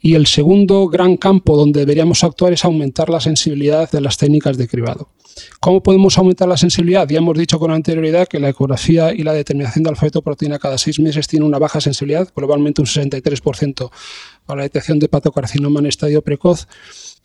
Y 0.00 0.14
el 0.14 0.26
segundo 0.26 0.86
gran 0.88 1.16
campo 1.16 1.56
donde 1.56 1.80
deberíamos 1.80 2.22
actuar 2.24 2.52
es 2.52 2.64
aumentar 2.64 3.08
la 3.08 3.20
sensibilidad 3.20 3.90
de 3.90 4.00
las 4.00 4.18
técnicas 4.18 4.58
de 4.58 4.68
cribado. 4.68 5.08
¿Cómo 5.60 5.82
podemos 5.82 6.16
aumentar 6.18 6.48
la 6.48 6.56
sensibilidad? 6.56 7.08
Ya 7.08 7.18
hemos 7.18 7.36
dicho 7.36 7.58
con 7.58 7.70
anterioridad 7.70 8.28
que 8.28 8.38
la 8.38 8.48
ecografía 8.48 9.12
y 9.12 9.22
la 9.22 9.32
determinación 9.32 9.84
de 9.84 9.90
alfa-fetoproteína 9.90 10.58
cada 10.58 10.78
seis 10.78 11.00
meses 11.00 11.26
tiene 11.26 11.46
una 11.46 11.58
baja 11.58 11.80
sensibilidad, 11.80 12.28
globalmente 12.34 12.80
un 12.80 12.86
63% 12.86 13.90
para 14.46 14.58
la 14.58 14.62
detección 14.64 14.98
de 14.98 15.08
patocarcinoma 15.08 15.80
en 15.80 15.86
estadio 15.86 16.22
precoz 16.22 16.66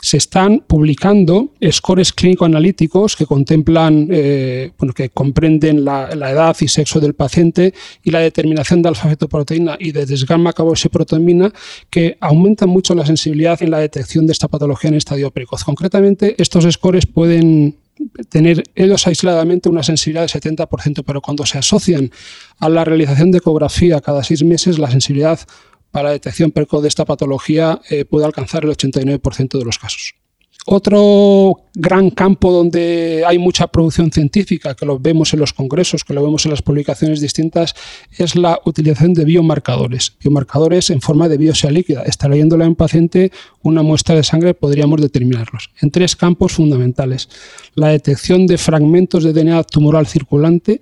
se 0.02 0.18
están 0.18 0.64
publicando 0.66 1.52
scores 1.72 2.14
clínico-analíticos 2.14 3.18
que 3.18 3.26
contemplan, 3.26 4.08
eh, 4.10 4.72
bueno, 4.78 4.94
que 4.94 5.10
comprenden 5.10 5.84
la, 5.84 6.10
edad 6.10 6.56
y 6.60 6.68
sexo 6.68 7.00
del 7.00 7.16
paciente 7.16 7.74
y 8.04 8.12
la 8.12 8.20
determinación 8.20 8.82
de 8.82 8.90
alfa-fetoproteína 8.90 9.78
y 9.80 9.92
de 9.92 10.06
desgamma 10.06 10.54
carboxiproteína 10.54 11.52
que 11.90 12.18
aumentan 12.22 12.70
mucho 12.70 12.96
la 12.96 13.06
sensibilidad 13.06 13.62
en 13.62 13.72
la 13.72 13.80
detección 13.80 14.26
de 14.26 14.34
esta 14.34 14.48
patología 14.48 14.90
en 14.90 14.96
estadio 14.96 15.32
precoz. 15.32 15.64
Concretamente, 15.64 16.36
estos 16.38 16.66
scores 16.72 17.06
pueden 17.06 17.79
tener 18.30 18.64
ellos 18.76 19.08
aisladamente 19.08 19.70
una 19.70 19.84
sensibilidad 19.84 20.22
del 20.22 20.42
70%, 20.42 21.04
pero 21.06 21.22
cuando 21.22 21.46
se 21.46 21.58
asocian 21.58 22.12
a 22.60 22.70
la 22.70 22.84
realización 22.86 23.32
de 23.32 23.40
ecografía 23.40 24.02
cada 24.02 24.24
seis 24.24 24.44
meses, 24.44 24.80
la 24.80 24.92
sensibilidad 24.92 25.40
para 25.92 26.10
la 26.10 26.14
detección 26.14 26.52
precoz 26.52 26.82
de 26.82 26.88
esta 26.88 27.06
patología 27.06 27.82
eh, 27.90 28.06
puede 28.06 28.26
alcanzar 28.26 28.64
el 28.64 28.72
89% 28.72 29.58
de 29.58 29.66
los 29.66 29.80
casos. 29.80 30.16
Otro 30.66 31.70
gran 31.74 32.10
campo 32.10 32.52
donde 32.52 33.24
hay 33.26 33.40
mucha 33.40 33.68
producción 33.68 34.12
científica, 34.12 34.76
que 34.76 34.86
lo 34.86 35.00
vemos 35.00 35.34
en 35.34 35.40
los 35.40 35.54
congresos, 35.54 36.04
que 36.04 36.14
lo 36.14 36.22
vemos 36.22 36.46
en 36.46 36.52
las 36.52 36.62
publicaciones 36.62 37.22
distintas, 37.22 37.74
es 38.18 38.36
la 38.36 38.60
utilización 38.66 39.14
de 39.14 39.24
biomarcadores. 39.24 40.14
Biomarcadores 40.22 40.90
en 40.90 41.02
forma 41.02 41.30
de 41.30 41.38
biopsia 41.38 41.72
líquida. 41.72 42.04
leyéndola 42.30 42.66
en 42.66 42.76
paciente 42.76 43.32
una 43.64 43.82
muestra 43.82 44.16
de 44.16 44.24
sangre 44.24 44.54
podríamos 44.54 45.02
determinarlos. 45.02 45.72
En 45.82 45.92
tres 45.92 46.16
campos 46.16 46.52
fundamentales. 46.52 47.30
La 47.76 47.88
detección 47.88 48.46
de 48.46 48.58
fragmentos 48.58 49.24
de 49.24 49.34
DNA 49.34 49.64
tumoral 49.64 50.08
circulante, 50.08 50.82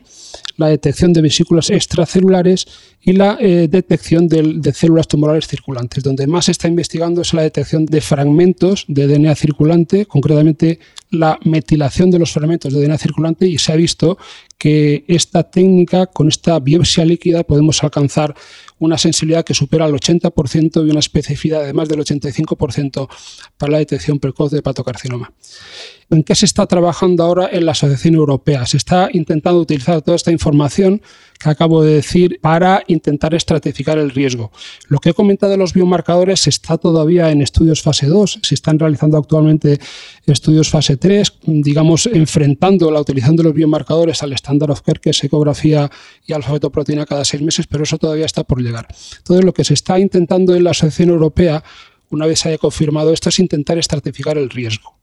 la 0.58 0.68
detección 0.68 1.14
de 1.14 1.22
vesículas 1.22 1.70
extracelulares 1.70 2.68
y 3.02 3.14
la 3.14 3.38
eh, 3.40 3.68
detección 3.70 4.28
de, 4.28 4.74
células 4.74 5.08
tumorales 5.08 5.48
circulantes. 5.48 6.04
Donde 6.04 6.28
más 6.28 6.46
se 6.46 6.52
está 6.52 6.68
investigando 6.68 7.22
es 7.22 7.34
la 7.34 7.44
detección 7.44 7.86
de 7.86 8.02
fragmentos 8.02 8.86
de 8.88 9.08
DNA 9.08 9.36
circulante, 9.36 10.06
concretamente 10.06 10.80
la 11.10 11.40
metilación 11.44 12.12
de 12.12 12.20
los 12.20 12.32
fragmentos 12.32 12.74
de 12.74 12.82
DNA 12.82 12.98
circulante 12.98 13.48
y 13.48 13.58
se 13.58 13.72
ha 13.72 13.76
visto 13.76 14.18
que 14.58 15.06
esta 15.08 15.44
técnica, 15.44 16.08
con 16.08 16.28
esta 16.28 16.60
biopsia 16.60 17.06
líquida, 17.06 17.44
podemos 17.44 17.84
alcanzar 17.84 18.36
una 18.80 18.98
sensibilidad 18.98 19.46
que 19.46 19.54
supera 19.54 19.86
el 19.86 19.94
80% 19.94 20.86
y 20.86 20.90
una 20.90 21.00
especificidad 21.00 21.66
de 21.66 21.74
más 21.74 21.88
del 21.88 22.00
85% 22.00 23.08
para 23.58 23.72
la 23.72 23.78
detección 23.80 24.20
precoz 24.20 24.52
de 24.52 24.60
hepatocarcinoma. 24.60 25.32
¿En 26.10 26.24
qué 26.24 26.36
se 26.36 26.46
está 26.46 26.66
trabajando 26.66 27.24
ahora 27.24 27.50
en 27.52 27.66
la 27.66 27.74
Asociación 27.74 28.16
Europea? 28.16 28.66
Se 28.66 28.78
está 28.78 29.10
intentando 29.12 29.60
utilizar 29.60 30.02
toda 30.02 30.16
esta 30.16 30.32
información 30.32 31.02
que 31.38 31.50
acabo 31.50 31.84
de 31.84 31.96
decir 31.96 32.40
para 32.42 32.84
intentar 32.88 33.34
estratificar 33.34 33.98
el 33.98 34.12
riesgo. 34.12 34.52
Lo 34.88 35.00
que 35.00 35.10
he 35.10 35.14
comentado 35.14 35.52
de 35.52 35.58
los 35.58 35.74
biomarcadores 35.74 36.48
está 36.48 36.78
todavía 36.78 37.32
en 37.32 37.42
estudios 37.42 37.82
fase 37.82 38.08
2, 38.08 38.40
se 38.42 38.56
están 38.56 38.80
realizando 38.80 39.18
actualmente 39.18 39.80
estudios 40.26 40.70
fase 40.70 40.98
3, 40.98 41.40
digamos, 41.44 42.08
enfrentando 42.08 42.92
la 42.92 43.02
utilización 43.02 43.36
de 43.38 43.44
los 43.44 43.54
biomarcadores 43.54 44.24
al 44.24 44.34
estándar 44.34 44.72
of 44.72 44.82
care, 44.82 45.00
que 45.00 45.12
es 45.12 45.24
ecografía 45.24 45.90
y 46.26 46.34
alfa-fetoproteína 46.34 47.06
cada 47.06 47.26
seis 47.26 47.42
meses, 47.42 47.68
pero 47.68 47.84
eso 47.84 47.98
todavía 47.98 48.26
está 48.26 48.44
por 48.44 48.62
llegar. 48.62 48.88
Entonces, 49.18 49.46
lo 49.46 49.54
que 49.54 49.64
se 49.64 49.74
está 49.74 50.00
intentando 50.00 50.56
en 50.56 50.64
la 50.64 50.72
Asociación 50.72 51.10
Europea, 51.10 51.64
una 52.10 52.26
vez 52.26 52.40
se 52.40 52.50
haya 52.50 52.58
confirmado 52.58 53.14
esto, 53.14 53.30
es 53.30 53.40
intentar 53.40 53.78
estratificar 53.78 54.38
el 54.38 54.50
riesgo. 54.50 54.98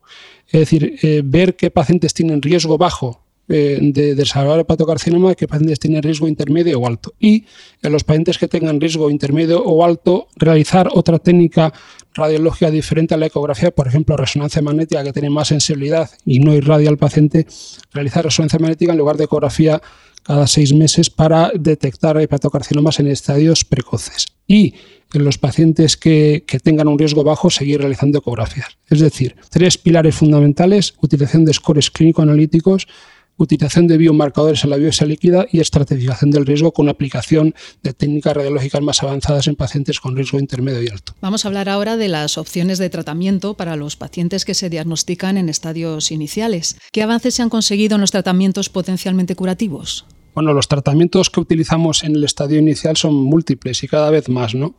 Es 0.47 0.61
decir, 0.61 0.99
eh, 1.03 1.23
ver 1.25 1.57
qué 1.57 1.71
pacientes 1.71 2.15
tienen 2.15 2.43
riesgo 2.43 2.79
bajo 2.79 3.24
eh, 3.49 3.79
de 3.81 4.15
desarrollar 4.15 4.61
hepatocarcinoma, 4.61 5.35
qué 5.35 5.47
pacientes 5.47 5.79
tienen 5.79 6.03
riesgo 6.03 6.29
intermedio 6.29 6.81
o 6.81 6.87
alto. 6.87 7.13
Y 7.19 7.45
en 7.83 7.93
los 7.93 8.05
pacientes 8.05 8.39
que 8.39 8.49
tengan 8.49 8.81
riesgo 8.81 9.11
intermedio 9.11 9.63
o 9.63 9.85
alto, 9.85 10.29
realizar 10.37 10.89
otra 10.93 11.19
técnica 11.19 11.73
radiológica 12.15 12.71
diferente 12.71 13.15
a 13.15 13.17
la 13.17 13.27
ecografía, 13.27 13.71
por 13.71 13.87
ejemplo, 13.87 14.17
resonancia 14.17 14.63
magnética 14.63 15.03
que 15.05 15.13
tiene 15.13 15.31
más 15.31 15.49
sensibilidad 15.49 16.09
y 16.25 16.41
no 16.41 16.55
irradia 16.55 16.89
al 16.89 16.97
paciente, 16.97 17.47
realizar 17.93 18.25
resonancia 18.25 18.59
magnética 18.59 18.93
en 18.93 18.99
lugar 18.99 19.17
de 19.17 19.25
ecografía 19.25 19.83
cada 20.23 20.47
seis 20.47 20.73
meses 20.73 21.11
para 21.11 21.53
detectar 21.55 22.19
hepatocarcinomas 22.19 22.99
en 22.99 23.09
estadios 23.09 23.65
precoces. 23.65 24.27
Y 24.47 24.75
en 25.13 25.25
los 25.25 25.39
pacientes 25.39 25.97
que, 25.97 26.45
tengan 26.63 26.89
un 26.89 26.99
riesgo 26.99 27.23
bajo, 27.25 27.51
seguir 27.51 27.81
realizando 27.81 28.19
ecografías. 28.19 28.79
Es 28.89 29.01
decir, 29.01 29.37
tres 29.51 29.79
pilares 29.79 30.15
fundamentales, 30.15 30.95
utilización 31.01 31.45
de 31.45 31.53
scores 31.53 31.91
clínico-analíticos, 31.91 32.89
utilización 33.37 33.87
de 33.87 33.97
biomarcadores 33.97 34.65
en 34.65 34.71
la 34.71 34.77
biopsia 34.77 35.07
líquida 35.07 35.47
y 35.51 35.61
estratificación 35.61 36.31
del 36.31 36.47
riesgo 36.47 36.73
con 36.73 36.89
aplicación 36.89 37.55
de 37.83 37.93
técnicas 37.93 38.35
radiológicas 38.35 38.83
más 38.83 39.03
avanzadas 39.03 39.49
en 39.49 39.57
pacientes 39.57 40.01
con 40.01 40.17
riesgo 40.17 40.39
intermedio 40.39 40.83
y 40.83 40.89
alto. 40.89 41.15
Vamos 41.21 41.45
a 41.45 41.49
hablar 41.49 41.69
ahora 41.69 41.97
de 41.97 42.09
las 42.09 42.39
opciones 42.39 42.79
de 42.79 42.91
tratamiento 42.91 43.55
para 43.55 43.77
los 43.77 43.97
pacientes 43.97 44.45
que 44.45 44.55
se 44.55 44.71
diagnostican 44.71 45.37
en 45.37 45.49
estadios 45.49 46.11
iniciales. 46.11 46.77
¿Qué 46.93 47.03
avances 47.03 47.35
se 47.35 47.43
han 47.43 47.51
conseguido 47.51 47.97
en 47.97 48.01
los 48.01 48.11
tratamientos 48.11 48.69
potencialmente 48.69 49.35
curativos? 49.35 50.07
Bueno, 50.35 50.53
los 50.53 50.67
tratamientos 50.67 51.31
que 51.31 51.41
utilizamos 51.41 52.03
en 52.03 52.17
el 52.17 52.25
estadio 52.25 52.59
inicial 52.59 52.97
son 52.97 53.15
múltiples 53.15 53.85
y 53.85 53.89
cada 53.89 54.11
vez 54.11 54.29
más, 54.29 54.55
¿no? 54.55 54.75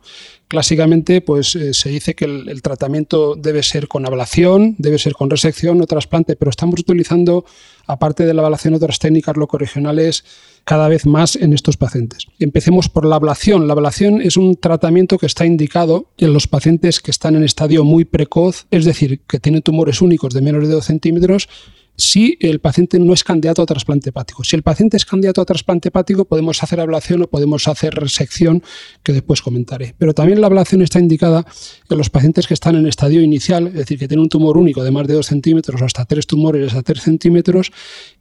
Clásicamente, 0.48 1.22
pues 1.22 1.56
eh, 1.56 1.74
se 1.74 1.88
dice 1.88 2.14
que 2.14 2.26
el, 2.26 2.62
tratamiento 2.62 3.34
debe 3.34 3.62
ser 3.62 3.88
con 3.88 4.06
ablación, 4.06 4.76
debe 4.78 4.98
ser 4.98 5.14
con 5.14 5.30
resección 5.30 5.80
o 5.80 5.86
trasplante, 5.86 6.36
pero 6.36 6.50
estamos 6.50 6.78
utilizando, 6.78 7.44
aparte 7.86 8.26
de 8.26 8.34
la 8.34 8.42
ablación, 8.42 8.74
otras 8.74 8.98
técnicas 8.98 9.36
locoregionales 9.36 10.24
cada 10.64 10.88
vez 10.88 11.06
más 11.06 11.36
en 11.36 11.52
estos 11.52 11.76
pacientes. 11.76 12.26
Empecemos 12.38 12.88
por 12.88 13.06
la 13.06 13.16
ablación. 13.16 13.66
La 13.66 13.72
ablación 13.72 14.20
es 14.20 14.36
un 14.36 14.56
tratamiento 14.56 15.16
que 15.18 15.26
está 15.26 15.46
indicado 15.46 16.10
en 16.18 16.32
los 16.32 16.46
pacientes 16.46 17.00
que 17.00 17.10
están 17.10 17.34
en 17.34 17.42
estadio 17.42 17.82
muy 17.82 18.04
precoz, 18.04 18.66
es 18.70 18.84
decir, 18.84 19.20
que 19.26 19.40
tienen 19.40 19.62
tumores 19.62 20.00
únicos 20.02 20.34
de 20.34 20.42
menos 20.42 20.68
de 20.68 20.74
2 20.74 20.84
centímetros 20.84 21.48
si 21.96 22.36
el 22.40 22.60
paciente 22.60 22.98
no 22.98 23.12
es 23.12 23.24
candidato 23.24 23.62
a 23.62 23.66
trasplante 23.66 24.10
hepático. 24.10 24.44
Si 24.44 24.56
el 24.56 24.62
paciente 24.62 24.96
es 24.96 25.04
candidato 25.04 25.40
a 25.40 25.44
trasplante 25.44 25.88
hepático, 25.88 26.24
podemos 26.24 26.62
hacer 26.62 26.80
ablación 26.80 27.22
o 27.22 27.26
podemos 27.28 27.66
hacer 27.68 27.94
resección, 27.94 28.62
que 29.02 29.12
después 29.12 29.42
comentaré. 29.42 29.94
Pero 29.98 30.14
también 30.14 30.40
la 30.40 30.46
ablación 30.46 30.82
está 30.82 30.98
indicada 30.98 31.46
en 31.88 31.98
los 31.98 32.10
pacientes 32.10 32.46
que 32.46 32.54
están 32.54 32.76
en 32.76 32.86
estadio 32.86 33.22
inicial, 33.22 33.68
es 33.68 33.74
decir, 33.74 33.98
que 33.98 34.08
tienen 34.08 34.22
un 34.22 34.28
tumor 34.28 34.58
único 34.58 34.84
de 34.84 34.90
más 34.90 35.06
de 35.06 35.14
2 35.14 35.26
centímetros 35.26 35.80
o 35.80 35.84
hasta 35.84 36.04
3 36.04 36.26
tumores 36.26 36.68
hasta 36.68 36.82
3 36.82 37.02
centímetros 37.02 37.72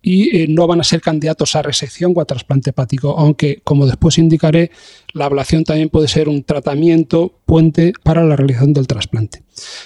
y 0.02 0.38
eh, 0.38 0.48
no 0.48 0.68
van 0.68 0.82
a 0.82 0.84
ser 0.84 1.02
candidatos 1.02 1.56
a 1.56 1.62
resección 1.62 2.14
o 2.16 2.22
a 2.22 2.26
trasplante 2.26 2.72
hepático, 2.72 3.18
aunque, 3.18 3.62
como 3.64 3.86
después 3.86 4.18
indicaré, 4.18 4.72
la 5.14 5.26
ablación 5.26 5.64
también 5.64 5.90
puede 5.90 6.08
ser 6.08 6.30
un 6.30 6.44
tratamiento 6.44 7.40
puente 7.46 7.94
para 8.04 8.24
la 8.24 8.36
realización 8.36 8.74
del 8.74 8.88
trasplante. 8.88 9.45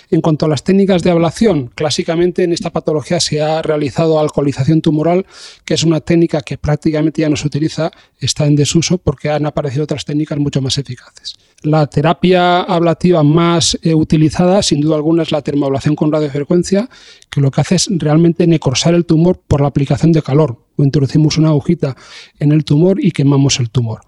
En 0.10 0.22
cuanto 0.22 0.46
a 0.46 0.50
las 0.50 0.64
técnicas 0.64 1.04
de 1.04 1.12
ablación, 1.12 1.72
clásicamente 1.76 2.44
en 2.44 2.54
esta 2.54 2.72
patología 2.72 3.20
se 3.20 3.42
ha 3.42 3.62
realizado 3.62 4.20
alcoholización 4.20 4.82
tumoral, 4.82 5.26
que 5.66 5.76
es 5.76 5.84
una 5.84 6.02
técnica 6.02 6.42
que 6.42 6.58
prácticamente 6.58 7.22
ya 7.22 7.30
no 7.30 7.36
se 7.36 7.48
utiliza, 7.48 7.92
está 8.20 8.46
en 8.46 8.56
desuso 8.56 8.98
porque 8.98 9.30
han 9.30 9.46
aparecido 9.46 9.84
otras 9.84 10.06
técnicas 10.06 10.40
mucho 10.40 10.62
más 10.62 10.78
eficaces. 10.78 11.36
La 11.62 11.88
terapia 11.88 12.62
ablativa 12.62 13.22
más 13.22 13.78
eh, 13.82 13.94
utilizada, 13.94 14.64
sin 14.64 14.80
duda 14.80 14.96
alguna, 14.96 15.24
es 15.24 15.32
la 15.32 15.42
termoablación 15.42 15.94
con 15.96 16.12
radiofrecuencia, 16.12 16.90
que 17.30 17.42
lo 17.42 17.52
que 17.52 17.62
hace 17.62 17.76
es 17.76 17.90
realmente 17.92 18.48
necrosar 18.48 18.94
el 18.94 19.06
tumor 19.06 19.42
por 19.46 19.60
la 19.60 19.68
aplicación 19.68 20.14
de 20.14 20.22
calor. 20.22 20.66
O 20.78 20.84
introducimos 20.84 21.38
una 21.38 21.50
agujita 21.50 21.98
en 22.40 22.54
el 22.54 22.64
tumor 22.64 23.04
y 23.04 23.12
quemamos 23.12 23.60
el 23.60 23.70
tumor. 23.70 24.00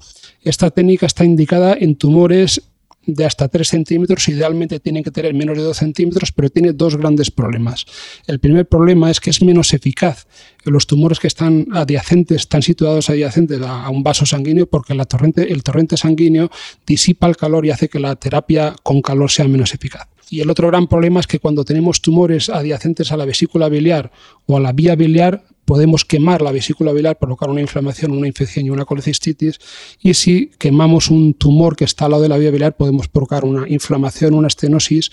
Esta 0.41 0.71
técnica 0.71 1.05
está 1.05 1.25
indicada 1.25 1.75
en 1.77 1.97
tumores 1.97 2.70
de 3.05 3.25
hasta 3.25 3.47
3 3.47 3.67
centímetros, 3.67 4.27
idealmente 4.29 4.79
tienen 4.79 5.03
que 5.03 5.11
tener 5.11 5.33
menos 5.33 5.57
de 5.57 5.63
2 5.63 5.75
centímetros, 5.75 6.31
pero 6.31 6.49
tiene 6.49 6.73
dos 6.73 6.97
grandes 6.97 7.31
problemas. 7.31 7.85
El 8.27 8.39
primer 8.39 8.67
problema 8.67 9.09
es 9.09 9.19
que 9.19 9.29
es 9.29 9.41
menos 9.41 9.73
eficaz 9.73 10.27
los 10.63 10.85
tumores 10.85 11.19
que 11.19 11.27
están 11.27 11.67
adyacentes, 11.71 12.41
están 12.41 12.61
situados 12.61 13.09
adyacentes 13.09 13.61
a, 13.61 13.89
un 13.89 14.03
vaso 14.03 14.25
sanguíneo, 14.25 14.67
porque 14.67 14.93
la 14.93 15.05
torrente, 15.05 15.51
el 15.51 15.63
torrente 15.63 15.97
sanguíneo 15.97 16.51
disipa 16.85 17.27
el 17.27 17.37
calor 17.37 17.65
y 17.65 17.71
hace 17.71 17.89
que 17.89 17.99
la 17.99 18.15
terapia 18.15 18.75
con 18.83 19.01
calor 19.01 19.31
sea 19.31 19.47
menos 19.47 19.73
eficaz. 19.73 20.07
Y 20.29 20.39
el 20.39 20.49
otro 20.49 20.67
gran 20.67 20.87
problema 20.87 21.19
es 21.19 21.27
que 21.27 21.39
cuando 21.39 21.65
tenemos 21.65 22.01
tumores 22.01 22.49
adyacentes 22.49 23.11
a 23.11 23.17
la 23.17 23.25
vesícula 23.25 23.67
biliar 23.69 24.11
o 24.45 24.57
a 24.57 24.59
la 24.59 24.71
vía 24.71 24.95
biliar, 24.95 25.43
podemos 25.71 26.03
quemar 26.03 26.41
la 26.41 26.51
vesícula 26.51 26.91
biliar, 26.91 27.17
provocar 27.17 27.49
una 27.49 27.61
inflamación, 27.61 28.11
una 28.11 28.27
infección 28.27 28.65
y 28.65 28.69
una 28.71 28.83
colecistitis. 28.83 29.57
Y 30.01 30.13
si 30.15 30.51
quemamos 30.57 31.09
un 31.09 31.33
tumor 31.33 31.77
que 31.77 31.85
está 31.85 32.03
al 32.03 32.11
lado 32.11 32.23
de 32.23 32.27
la 32.27 32.37
vía 32.37 32.51
biliar, 32.51 32.75
podemos 32.75 33.07
provocar 33.07 33.45
una 33.45 33.65
inflamación, 33.69 34.33
una 34.33 34.49
estenosis, 34.49 35.11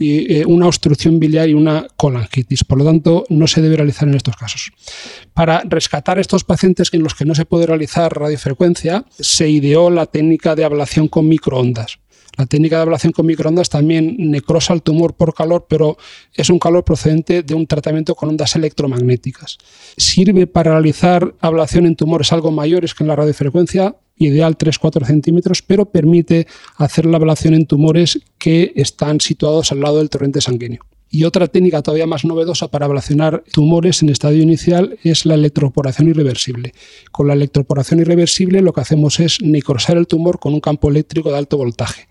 y, 0.00 0.40
eh, 0.40 0.44
una 0.44 0.66
obstrucción 0.66 1.20
biliar 1.20 1.48
y 1.48 1.54
una 1.54 1.86
colangitis. 1.96 2.64
Por 2.64 2.78
lo 2.78 2.84
tanto, 2.84 3.24
no 3.28 3.46
se 3.46 3.62
debe 3.62 3.76
realizar 3.76 4.08
en 4.08 4.16
estos 4.16 4.34
casos. 4.36 4.72
Para 5.34 5.62
rescatar 5.66 6.18
estos 6.18 6.42
pacientes 6.42 6.88
en 6.92 7.04
los 7.04 7.14
que 7.14 7.24
no 7.24 7.36
se 7.36 7.44
puede 7.44 7.66
realizar 7.66 8.12
radiofrecuencia, 8.12 9.04
se 9.20 9.48
ideó 9.48 9.88
la 9.88 10.06
técnica 10.06 10.56
de 10.56 10.64
ablación 10.64 11.06
con 11.06 11.28
microondas. 11.28 12.00
La 12.38 12.46
técnica 12.46 12.76
de 12.76 12.82
ablación 12.82 13.12
con 13.12 13.26
microondas 13.26 13.68
también 13.68 14.16
necrosa 14.18 14.72
el 14.72 14.82
tumor 14.82 15.14
por 15.14 15.34
calor, 15.34 15.66
pero 15.68 15.98
es 16.32 16.48
un 16.48 16.58
calor 16.58 16.84
procedente 16.84 17.42
de 17.42 17.54
un 17.54 17.66
tratamiento 17.66 18.14
con 18.14 18.30
ondas 18.30 18.56
electromagnéticas. 18.56 19.58
Sirve 19.96 20.46
para 20.46 20.72
realizar 20.72 21.34
ablación 21.40 21.86
en 21.86 21.96
tumores 21.96 22.32
algo 22.32 22.50
mayores 22.50 22.94
que 22.94 23.04
en 23.04 23.08
la 23.08 23.16
radiofrecuencia, 23.16 23.96
ideal 24.16 24.56
3-4 24.56 25.04
centímetros, 25.04 25.62
pero 25.62 25.86
permite 25.86 26.46
hacer 26.76 27.06
la 27.06 27.18
ablación 27.18 27.54
en 27.54 27.66
tumores 27.66 28.18
que 28.38 28.72
están 28.76 29.20
situados 29.20 29.72
al 29.72 29.80
lado 29.80 29.98
del 29.98 30.10
torrente 30.10 30.40
sanguíneo. 30.40 30.82
Y 31.14 31.24
otra 31.24 31.46
técnica 31.46 31.82
todavía 31.82 32.06
más 32.06 32.24
novedosa 32.24 32.68
para 32.68 32.86
ablacionar 32.86 33.44
tumores 33.52 34.02
en 34.02 34.08
estadio 34.08 34.42
inicial 34.42 34.98
es 35.04 35.26
la 35.26 35.34
electroporación 35.34 36.08
irreversible. 36.08 36.72
Con 37.12 37.28
la 37.28 37.34
electroporación 37.34 38.00
irreversible 38.00 38.62
lo 38.62 38.72
que 38.72 38.80
hacemos 38.80 39.20
es 39.20 39.42
necrosar 39.42 39.98
el 39.98 40.06
tumor 40.06 40.40
con 40.40 40.54
un 40.54 40.60
campo 40.60 40.88
eléctrico 40.88 41.30
de 41.30 41.36
alto 41.36 41.58
voltaje. 41.58 42.08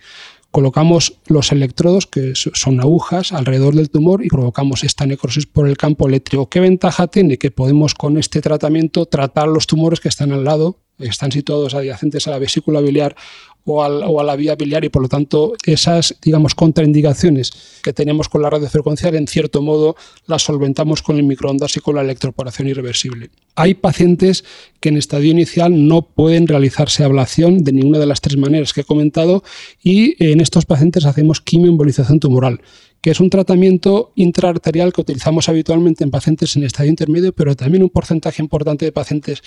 colocamos 0.52 1.16
los 1.28 1.52
electrodos, 1.52 2.06
que 2.06 2.34
son 2.36 2.80
agujas, 2.80 3.32
alrededor 3.32 3.74
del 3.74 3.90
tumor 3.90 4.24
y 4.24 4.28
provocamos 4.28 4.84
esta 4.84 5.08
necrosis 5.08 5.48
por 5.48 5.68
el 5.68 5.78
campo 5.78 6.08
eléctrico. 6.08 6.48
¿Qué 6.50 6.60
ventaja 6.60 7.08
tiene? 7.08 7.38
Que 7.38 7.50
podemos 7.50 7.96
con 7.96 8.18
este 8.18 8.40
tratamiento 8.42 9.08
tratar 9.08 9.48
los 9.48 9.66
tumores 9.66 10.00
que 10.00 10.10
están 10.10 10.32
al 10.32 10.44
lado, 10.44 10.78
están 11.00 11.32
situados 11.32 11.74
adyacentes 11.74 12.28
a 12.28 12.32
la 12.32 12.38
vesícula 12.38 12.82
biliar 12.82 13.16
o, 13.66 13.84
a 13.84 14.24
la 14.24 14.36
vía 14.36 14.56
biliar 14.56 14.84
y 14.84 14.90
por 14.90 15.02
lo 15.02 15.08
tanto 15.08 15.54
esas, 15.66 16.16
digamos, 16.22 16.56
contraindicaciones 16.56 17.52
que 17.84 17.94
tenemos 17.94 18.30
con 18.30 18.42
la 18.42 18.50
radiofrecuencia, 18.50 19.10
en 19.10 19.28
cierto 19.28 19.62
modo 19.62 19.96
las 20.28 20.44
solventamos 20.44 21.02
con 21.02 21.18
el 21.18 21.24
microondas 21.24 21.78
y 21.78 21.80
con 21.80 21.96
la 21.96 22.02
electroporación 22.02 22.68
irreversible. 22.68 23.30
Hay 23.56 23.74
pacientes 23.74 24.44
que 24.80 24.90
en 24.90 24.98
estadio 24.98 25.32
inicial 25.32 25.88
no 25.88 26.04
pueden 26.04 26.48
realizarse 26.48 27.04
ablación 27.04 27.64
de 27.64 27.74
ninguna 27.74 28.00
de 28.00 28.08
las 28.08 28.22
tres 28.22 28.38
maneras 28.38 28.74
que 28.74 28.82
he 28.82 28.86
comentado 28.86 29.44
y 29.84 30.24
en 30.24 30.42
estos 30.42 30.66
pacientes 30.66 31.06
hacemos 31.06 31.42
quimioembolización 31.42 32.20
tumoral 32.20 32.62
que 33.02 33.10
es 33.10 33.20
un 33.20 33.30
tratamiento 33.30 34.12
intraarterial 34.16 34.94
que 34.94 35.02
utilizamos 35.02 35.50
habitualmente 35.50 36.04
en 36.04 36.12
pacientes 36.12 36.56
en 36.56 36.64
estadio 36.64 36.92
intermedio, 36.92 37.34
pero 37.34 37.56
también 37.56 37.84
un 37.84 37.90
porcentaje 37.90 38.42
importante 38.44 38.86
de 38.86 38.92
pacientes 38.92 39.42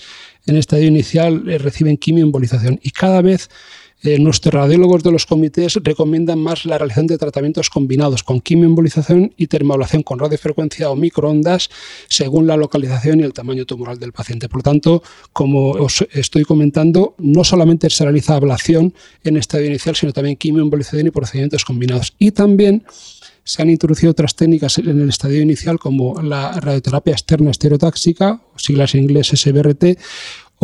en 0.47 0.56
estadio 0.56 0.88
inicial 0.88 1.49
eh, 1.49 1.59
reciben 1.59 1.97
quimioembolización. 1.97 2.80
Y 2.83 2.90
cada 2.90 3.23
vez 3.23 3.49
eh, 4.05 4.19
nuestros 4.19 4.53
radiólogos 4.53 5.03
de 5.03 5.11
los 5.11 5.25
comités 5.25 5.79
recomiendan 5.83 6.39
más 6.39 6.67
la 6.67 6.77
realización 6.77 7.07
de 7.07 7.17
tratamientos 7.17 7.71
combinados 7.71 8.23
con 8.23 8.41
quimioembolización 8.41 9.33
y 9.39 9.47
termoablación 9.47 10.03
con 10.03 10.19
radiofrecuencia 10.19 10.91
o 10.91 10.97
microondas 10.97 11.71
según 12.09 12.47
la 12.47 12.59
localización 12.59 13.21
y 13.21 13.23
el 13.23 13.33
tamaño 13.33 13.65
tumoral 13.65 13.99
del 13.99 14.13
paciente. 14.13 14.51
Por 14.51 14.59
lo 14.59 14.63
tanto, 14.63 15.03
como 15.33 15.71
os 15.71 16.07
estoy 16.13 16.45
comentando, 16.45 17.15
no 17.17 17.45
solamente 17.45 17.89
se 17.89 18.05
realiza 18.05 18.37
ablación 18.37 18.93
en 19.23 19.39
estadio 19.39 19.67
inicial, 19.67 19.97
sino 19.97 20.13
también 20.13 20.37
quimioembolización 20.37 21.07
y 21.07 21.11
procedimientos 21.11 21.65
combinados. 21.65 22.13
Y 22.19 22.33
también 22.33 22.85
se 23.45 23.63
han 23.63 23.71
introducido 23.71 24.11
otras 24.11 24.35
técnicas 24.35 24.79
en 24.79 25.01
el 25.01 25.09
estadio 25.09 25.41
inicial 25.41 25.79
como 25.79 26.21
la 26.23 26.53
radioterapia 26.61 27.13
externa 27.13 27.51
estereotáxica, 27.51 28.41
siglas 28.57 28.95
en 28.95 29.03
inglés 29.03 29.29
SBRT, 29.29 29.99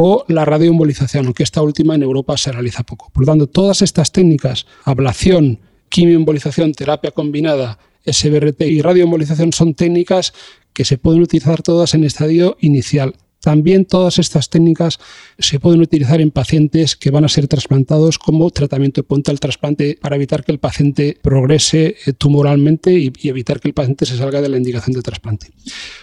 o 0.03 0.25
la 0.29 0.47
radioembolización, 0.47 1.27
aunque 1.27 1.43
esta 1.43 1.61
última 1.61 1.95
en 1.95 2.03
Europa 2.03 2.35
se 2.39 2.51
realiza 2.51 2.85
poco. 2.85 3.11
Por 3.13 3.25
lo 3.25 3.27
tanto, 3.27 3.47
todas 3.49 3.83
estas 3.83 4.13
técnicas, 4.13 4.65
ablación, 4.85 5.59
quimioembolización, 5.91 6.73
terapia 6.73 7.11
combinada, 7.11 7.79
SBRT 8.07 8.63
y 8.63 8.81
radioembolización 8.81 9.53
son 9.53 9.75
técnicas 9.75 10.33
que 10.73 10.87
se 10.87 10.97
pueden 10.97 11.21
utilizar 11.21 11.61
todas 11.61 11.93
en 11.93 12.05
estadio 12.05 12.57
inicial. 12.61 13.15
También 13.41 13.87
todas 13.87 14.19
estas 14.19 14.51
técnicas 14.51 14.99
se 15.39 15.59
pueden 15.59 15.81
utilizar 15.81 16.21
en 16.21 16.31
pacientes 16.31 16.95
que 16.95 17.11
van 17.11 17.25
a 17.25 17.29
ser 17.29 17.49
trasplantados 17.49 18.19
como 18.19 18.51
tratamiento 18.51 19.01
de 19.01 19.07
punta 19.07 19.31
al 19.33 19.41
trasplante 19.41 19.99
para 20.01 20.17
evitar 20.17 20.45
que 20.45 20.53
el 20.53 20.59
paciente 20.59 21.19
progrese 21.23 21.97
eh, 22.05 22.13
tumoralmente 22.13 22.93
y, 22.93 23.13
evitar 23.29 23.59
que 23.59 23.69
el 23.69 23.75
paciente 23.75 24.05
se 24.05 24.19
salga 24.19 24.43
de 24.43 24.51
la 24.51 24.59
indicación 24.59 24.95
de 24.95 25.01
trasplante. 25.01 25.47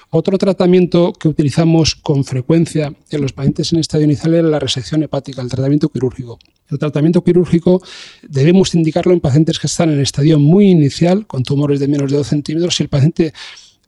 Otro 0.10 0.38
tratamiento 0.38 1.14
que 1.14 1.28
utilizamos 1.28 1.96
con 1.96 2.24
frecuencia 2.24 2.94
en 3.12 3.22
los 3.22 3.34
pacientes 3.34 3.72
en 3.72 3.80
estadio 3.80 4.06
inicial 4.06 4.34
es 4.34 4.44
la 4.44 4.60
resección 4.60 5.04
hepática, 5.04 5.42
el 5.42 5.50
tratamiento 5.50 5.90
quirúrgico. 5.90 6.40
El 6.70 6.80
tratamiento 6.80 7.24
quirúrgico 7.24 7.82
debemos 8.28 8.74
indicarlo 8.74 9.14
en 9.14 9.20
pacientes 9.20 9.60
que 9.60 9.68
están 9.68 9.92
en 9.92 10.00
estadio 10.00 10.40
muy 10.40 10.70
inicial, 10.70 11.28
con 11.28 11.44
tumores 11.44 11.80
de 11.80 11.88
menos 11.88 12.12
de 12.12 12.18
2 12.18 12.28
centímetros, 12.28 12.76
si 12.76 12.84
el 12.84 12.90
paciente 12.90 13.34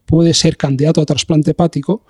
puede 0.05 0.33
ser 0.33 0.57
candidato 0.57 1.01
a 1.01 1.05
trasplante 1.05 1.51
hepático 1.51 2.03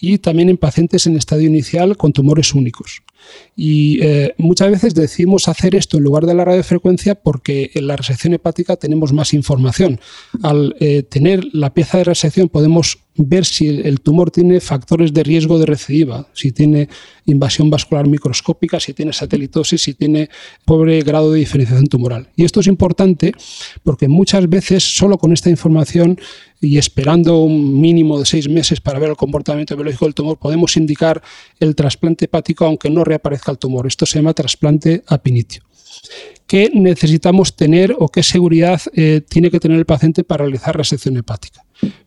y 0.00 0.18
también 0.18 0.48
en 0.48 0.56
pacientes 0.56 1.06
en 1.06 1.16
estadio 1.16 1.48
inicial 1.48 1.96
con 1.96 2.12
tumores 2.12 2.54
únicos. 2.54 3.02
Y 3.56 4.02
eh, 4.02 4.34
muchas 4.36 4.70
veces 4.70 4.94
decimos 4.94 5.48
hacer 5.48 5.74
esto 5.74 5.96
en 5.96 6.04
lugar 6.04 6.26
de 6.26 6.34
la 6.34 6.44
radiofrecuencia 6.44 7.14
porque 7.14 7.70
en 7.74 7.86
la 7.86 7.96
resección 7.96 8.34
hepática 8.34 8.76
tenemos 8.76 9.14
más 9.14 9.32
información. 9.32 9.98
Al 10.42 10.76
eh, 10.78 11.02
tener 11.02 11.42
la 11.52 11.72
pieza 11.72 11.96
de 11.96 12.04
resección 12.04 12.50
podemos 12.50 12.98
ver 13.16 13.44
si 13.44 13.68
el 13.68 14.00
tumor 14.00 14.30
tiene 14.30 14.60
factores 14.60 15.12
de 15.12 15.22
riesgo 15.22 15.58
de 15.58 15.66
recidiva, 15.66 16.28
si 16.32 16.52
tiene 16.52 16.88
invasión 17.24 17.70
vascular 17.70 18.06
microscópica, 18.06 18.78
si 18.78 18.92
tiene 18.92 19.12
satelitosis, 19.12 19.82
si 19.82 19.94
tiene 19.94 20.28
pobre 20.64 21.00
grado 21.00 21.32
de 21.32 21.40
diferenciación 21.40 21.86
tumoral. 21.86 22.28
Y 22.36 22.44
esto 22.44 22.60
es 22.60 22.66
importante 22.66 23.32
porque 23.82 24.08
muchas 24.08 24.48
veces 24.48 24.84
solo 24.84 25.18
con 25.18 25.32
esta 25.32 25.50
información 25.50 26.18
y 26.60 26.78
esperando 26.78 27.40
un 27.40 27.80
mínimo 27.80 28.18
de 28.18 28.26
seis 28.26 28.48
meses 28.48 28.80
para 28.80 28.98
ver 28.98 29.10
el 29.10 29.16
comportamiento 29.16 29.76
biológico 29.76 30.06
del 30.06 30.14
tumor, 30.14 30.38
podemos 30.38 30.76
indicar 30.76 31.22
el 31.60 31.74
trasplante 31.74 32.26
hepático 32.26 32.64
aunque 32.64 32.90
no 32.90 33.04
reaparezca 33.04 33.45
tumor. 33.54 33.86
Esto 33.86 34.04
se 34.06 34.18
llama 34.18 34.34
trasplante 34.34 35.04
a 35.06 35.18
pinitio. 35.18 35.62
¿Qué 36.46 36.70
necesitamos 36.74 37.54
tener 37.56 37.94
o 37.98 38.08
qué 38.08 38.22
seguridad 38.22 38.80
eh, 38.94 39.20
tiene 39.28 39.50
que 39.50 39.60
tener 39.60 39.78
el 39.78 39.86
paciente 39.86 40.24
para 40.24 40.44
realizar 40.44 40.76
resección 40.76 41.16
hepática? 41.16 41.64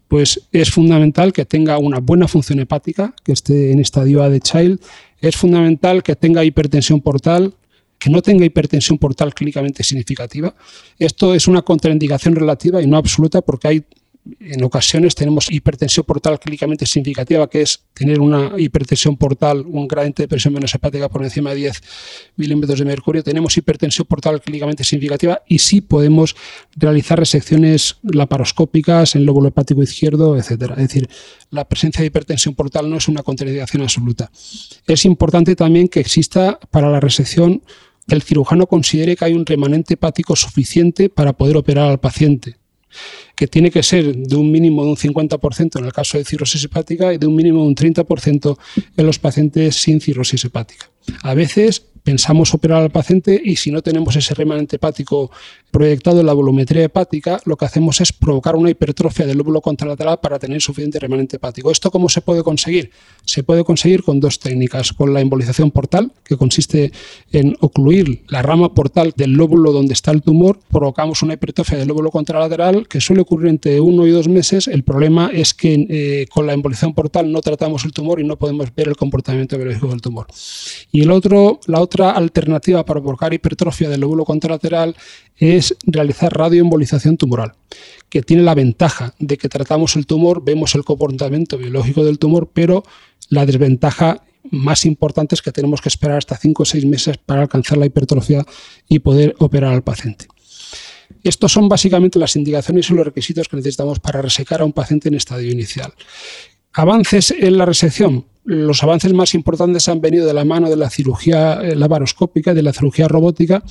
Pues 0.08 0.48
es 0.52 0.72
fundamental 0.72 1.32
que 1.32 1.46
tenga 1.46 1.78
una 1.78 2.00
buena 2.00 2.28
función 2.28 2.60
hepática, 2.60 3.14
que 3.24 3.32
esté 3.32 3.72
en 3.72 3.80
estadio 3.80 4.24
A 4.24 4.30
de 4.30 4.40
Child. 4.42 4.80
Es 5.22 5.38
fundamental 5.38 6.04
que 6.04 6.16
tenga 6.16 6.44
hipertensión 6.44 7.02
portal, 7.02 7.54
que 8.00 8.10
no 8.10 8.22
tenga 8.22 8.46
hipertensión 8.46 8.98
portal 8.98 9.34
clínicamente 9.34 9.84
significativa. 9.84 10.56
Esto 10.98 11.36
es 11.36 11.48
una 11.48 11.62
contraindicación 11.62 12.36
relativa 12.36 12.82
y 12.82 12.88
no 12.88 12.98
absoluta 12.98 13.42
porque 13.42 13.68
hay 13.68 13.84
en 14.40 14.64
ocasiones 14.64 15.16
tenemos 15.16 15.52
hipertensión 15.52 16.06
portal 16.06 16.40
clínicamente 16.40 16.86
significativa, 16.86 17.50
que 17.50 17.62
es 17.62 17.84
tener 17.94 18.20
una 18.20 18.54
hipertensión 18.58 19.18
portal, 19.18 19.64
un 19.66 19.88
gradiente 19.88 20.24
de 20.24 20.28
presión 20.28 20.54
menos 20.54 20.74
hepática 20.74 21.10
por 21.10 21.24
encima 21.24 21.52
de 21.52 21.58
10 21.58 21.82
milímetros 22.36 22.80
de 22.80 22.86
mercurio. 22.86 23.24
Tenemos 23.24 23.58
hipertensión 23.58 24.06
portal 24.08 24.42
clínicamente 24.42 24.84
significativa 24.84 25.42
y 25.48 25.60
sí 25.60 25.82
podemos 25.82 26.36
realizar 26.76 27.20
resecciones 27.20 27.98
laparoscópicas 28.04 29.16
en 29.16 29.26
lóbulo 29.26 29.50
hepático 29.50 29.82
izquierdo, 29.82 30.38
etc. 30.38 30.72
Es 30.72 30.78
decir, 30.78 31.10
la 31.50 31.68
presencia 31.68 32.02
de 32.02 32.08
hipertensión 32.08 32.56
portal 32.56 32.90
no 32.90 32.98
es 32.98 33.08
una 33.08 33.24
contraindicación 33.24 33.84
absoluta. 33.84 34.32
Es 34.86 35.06
importante 35.06 35.56
también 35.56 35.88
que 35.88 36.00
exista 36.00 36.60
para 36.72 36.90
la 36.90 37.00
resección 37.00 37.64
que 38.08 38.16
el 38.16 38.24
cirujano 38.24 38.68
considere 38.68 39.16
que 39.16 39.26
hay 39.26 39.34
un 39.34 39.46
remanente 39.46 39.94
hepático 39.94 40.36
suficiente 40.36 41.10
para 41.10 41.34
poder 41.34 41.58
operar 41.58 41.90
al 41.90 42.00
paciente 42.00 42.58
que 43.36 43.48
tiene 43.48 43.72
que 43.72 43.84
ser 43.84 44.16
de 44.16 44.36
un 44.36 44.52
mínimo 44.52 44.84
de 44.84 44.90
un 44.90 44.98
50% 44.98 45.80
en 45.80 45.86
el 45.86 45.94
caso 45.94 46.18
de 46.18 46.26
cirrosis 46.26 46.64
hepática 46.64 47.14
y 47.14 47.18
de 47.18 47.28
un 47.28 47.36
mínimo 47.36 47.62
de 47.62 47.68
un 47.68 47.76
30% 47.76 48.58
en 48.98 49.06
los 49.06 49.20
pacientes 49.20 49.76
sin 49.76 50.02
cirrosis 50.02 50.46
hepática. 50.46 50.90
A 51.24 51.34
veces 51.34 51.86
pensamos 52.04 52.54
operar 52.54 52.82
al 52.82 52.92
paciente 52.92 53.40
y 53.44 53.56
si 53.56 53.72
no 53.72 53.82
tenemos 53.82 54.16
ese 54.16 54.34
remanente 54.34 54.78
hepático 54.78 55.32
proyectado 55.72 56.20
en 56.20 56.26
la 56.26 56.34
volumetría 56.34 56.84
hepática, 56.84 57.40
lo 57.46 57.56
que 57.56 57.66
hacemos 57.66 58.02
es 58.02 58.12
provocar 58.12 58.56
una 58.56 58.70
hipertrofia 58.70 59.26
del 59.26 59.38
lóbulo 59.38 59.62
contralateral 59.62 60.20
para 60.20 60.40
tener 60.40 60.62
suficiente 60.62 61.00
remanente 61.00 61.36
hepático. 61.36 61.72
¿Esto 61.72 61.92
cómo 61.92 62.10
se 62.10 62.22
puede 62.22 62.44
conseguir? 62.44 62.92
Se 63.26 63.44
puede 63.44 63.64
conseguir 63.64 64.04
con 64.04 64.20
dos 64.20 64.40
técnicas, 64.40 64.94
con 64.94 65.14
la 65.14 65.22
embolización 65.22 65.72
portal, 65.72 66.12
que 66.24 66.38
consiste 66.38 66.92
en 67.32 67.56
ocluir 67.60 68.24
la 68.28 68.42
rama 68.42 68.74
portal 68.74 69.14
del 69.16 69.34
lóbulo 69.34 69.72
donde 69.72 69.94
está 69.94 70.12
el 70.12 70.22
tumor, 70.22 70.60
provocamos 70.72 71.22
una 71.22 71.34
hipertrofia 71.34 71.78
del 71.78 71.88
lóbulo 71.88 72.12
contralateral 72.12 72.88
que 72.88 73.02
suele 73.02 73.22
ocurrir 73.22 73.50
entre 73.50 73.80
uno 73.80 74.08
y 74.08 74.12
dos 74.12 74.28
meses. 74.28 74.68
El 74.68 74.84
problema 74.84 75.30
es 75.34 75.54
que 75.54 75.86
eh, 75.90 76.26
con 76.32 76.48
la 76.48 76.54
embolización 76.54 76.94
portal 76.94 77.32
no 77.32 77.42
tratamos 77.42 77.86
el 77.86 77.92
tumor 77.92 78.20
y 78.20 78.24
no 78.24 78.38
podemos 78.38 78.74
ver 78.76 78.88
el 78.88 78.96
comportamiento 78.96 79.58
biológico 79.58 79.90
del 79.90 80.02
tumor. 80.02 80.28
Y 80.92 81.02
el 81.02 81.12
otro, 81.12 81.60
la 81.68 81.80
otra 81.80 81.89
alternativa 82.12 82.86
para 82.86 83.02
provocar 83.02 83.34
hipertrofia 83.34 83.90
del 83.90 84.02
lóbulo 84.02 84.26
contralateral 84.26 84.96
es 85.38 85.76
realizar 85.84 86.36
radioembolización 86.36 87.18
tumoral, 87.18 87.54
que 88.10 88.22
tiene 88.22 88.44
la 88.44 88.56
ventaja 88.56 89.14
de 89.20 89.38
que 89.38 89.50
tratamos 89.50 89.96
el 89.96 90.06
tumor, 90.06 90.44
vemos 90.44 90.76
el 90.76 90.84
comportamiento 90.84 91.58
biológico 91.58 92.04
del 92.04 92.20
tumor, 92.20 92.50
pero 92.54 92.84
la 93.30 93.46
desventaja 93.46 94.24
más 94.52 94.86
importante 94.86 95.36
es 95.36 95.42
que 95.42 95.52
tenemos 95.52 95.82
que 95.82 95.90
esperar 95.90 96.18
hasta 96.18 96.38
5 96.38 96.64
o 96.64 96.66
6 96.66 96.86
meses 96.86 97.18
para 97.18 97.42
alcanzar 97.42 97.78
la 97.78 97.86
hipertrofia 97.86 98.46
y 98.88 99.00
poder 99.00 99.36
operar 99.40 99.74
al 99.74 99.84
paciente. 99.84 100.28
Estos 101.24 101.52
son 101.52 101.68
básicamente 101.68 102.20
las 102.20 102.36
indicaciones 102.36 102.90
y 102.90 102.94
los 102.94 103.06
requisitos 103.06 103.48
que 103.48 103.58
necesitamos 103.58 104.00
para 104.00 104.22
resecar 104.22 104.62
a 104.62 104.66
un 104.66 104.74
paciente 104.74 105.10
en 105.10 105.16
estadio 105.16 105.52
inicial. 105.52 105.94
Avances 106.74 107.32
en 107.32 107.58
la 107.58 107.66
resección. 107.66 108.26
Los 108.46 108.84
avances 108.84 109.14
más 109.14 109.36
importantes 109.36 109.88
han 109.90 110.02
venido 110.02 110.26
de 110.26 110.34
la 110.34 110.46
mano 110.46 110.70
de 110.70 110.76
la 110.78 110.90
cirugía 110.90 111.62
eh, 111.62 111.76
laparoscópica, 111.76 112.54
de 112.54 112.64
la 112.64 112.74
cirugía 112.74 113.08
robótica, 113.08 113.64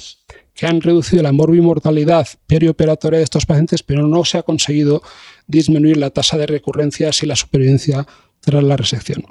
que 0.54 0.66
han 0.66 0.80
reducido 0.80 1.22
la 1.22 1.32
morbimortalidad 1.32 2.26
perioperatoria 2.46 3.18
de 3.18 3.24
estos 3.24 3.46
pacientes, 3.46 3.82
pero 3.82 4.06
no 4.06 4.24
se 4.24 4.38
ha 4.38 4.42
conseguido 4.42 5.02
disminuir 5.46 5.96
la 5.96 6.10
tasa 6.10 6.36
de 6.36 6.46
recurrencias 6.46 7.22
y 7.22 7.26
la 7.26 7.36
supervivencia 7.36 8.06
tras 8.40 8.62
la 8.62 8.76
resección. 8.76 9.24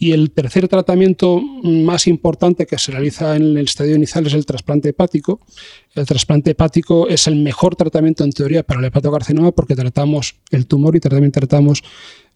Y 0.00 0.12
el 0.12 0.30
tercer 0.30 0.68
tratamiento 0.68 1.40
más 1.40 2.06
importante 2.06 2.66
que 2.66 2.78
se 2.78 2.92
realiza 2.92 3.34
en 3.34 3.42
el 3.56 3.64
estadio 3.64 3.96
inicial 3.96 4.26
es 4.28 4.34
el 4.34 4.46
trasplante 4.46 4.90
hepático. 4.90 5.40
El 5.92 6.06
trasplante 6.06 6.52
hepático 6.52 7.08
es 7.08 7.26
el 7.26 7.34
mejor 7.34 7.74
tratamiento 7.74 8.22
en 8.22 8.30
teoría 8.30 8.62
para 8.62 8.78
el 8.78 8.86
hepatocarcinoma 8.86 9.50
porque 9.50 9.74
tratamos 9.74 10.36
el 10.52 10.68
tumor 10.68 10.94
y 10.94 11.00
también 11.00 11.32
tratamos 11.32 11.82